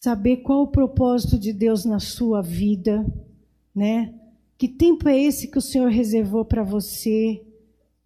saber 0.00 0.38
qual 0.38 0.62
o 0.62 0.68
propósito 0.68 1.38
de 1.38 1.52
Deus 1.52 1.84
na 1.84 1.98
sua 1.98 2.42
vida, 2.42 3.06
né? 3.74 4.12
Que 4.64 4.68
tempo 4.70 5.06
é 5.10 5.20
esse 5.20 5.50
que 5.50 5.58
o 5.58 5.60
Senhor 5.60 5.90
reservou 5.90 6.42
para 6.42 6.62
você, 6.62 7.44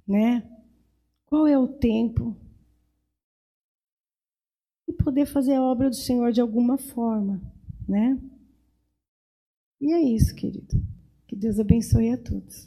né? 0.04 0.42
Qual 1.24 1.46
é 1.46 1.56
o 1.56 1.68
tempo? 1.68 2.36
E 4.88 4.92
poder 4.92 5.24
fazer 5.24 5.54
a 5.54 5.62
obra 5.62 5.88
do 5.88 5.94
Senhor 5.94 6.32
de 6.32 6.40
alguma 6.40 6.76
forma, 6.76 7.40
né? 7.88 8.20
E 9.80 9.92
é 9.92 10.00
isso, 10.02 10.34
querido. 10.34 10.82
Que 11.28 11.36
Deus 11.36 11.60
abençoe 11.60 12.10
a 12.10 12.18
todos. 12.18 12.66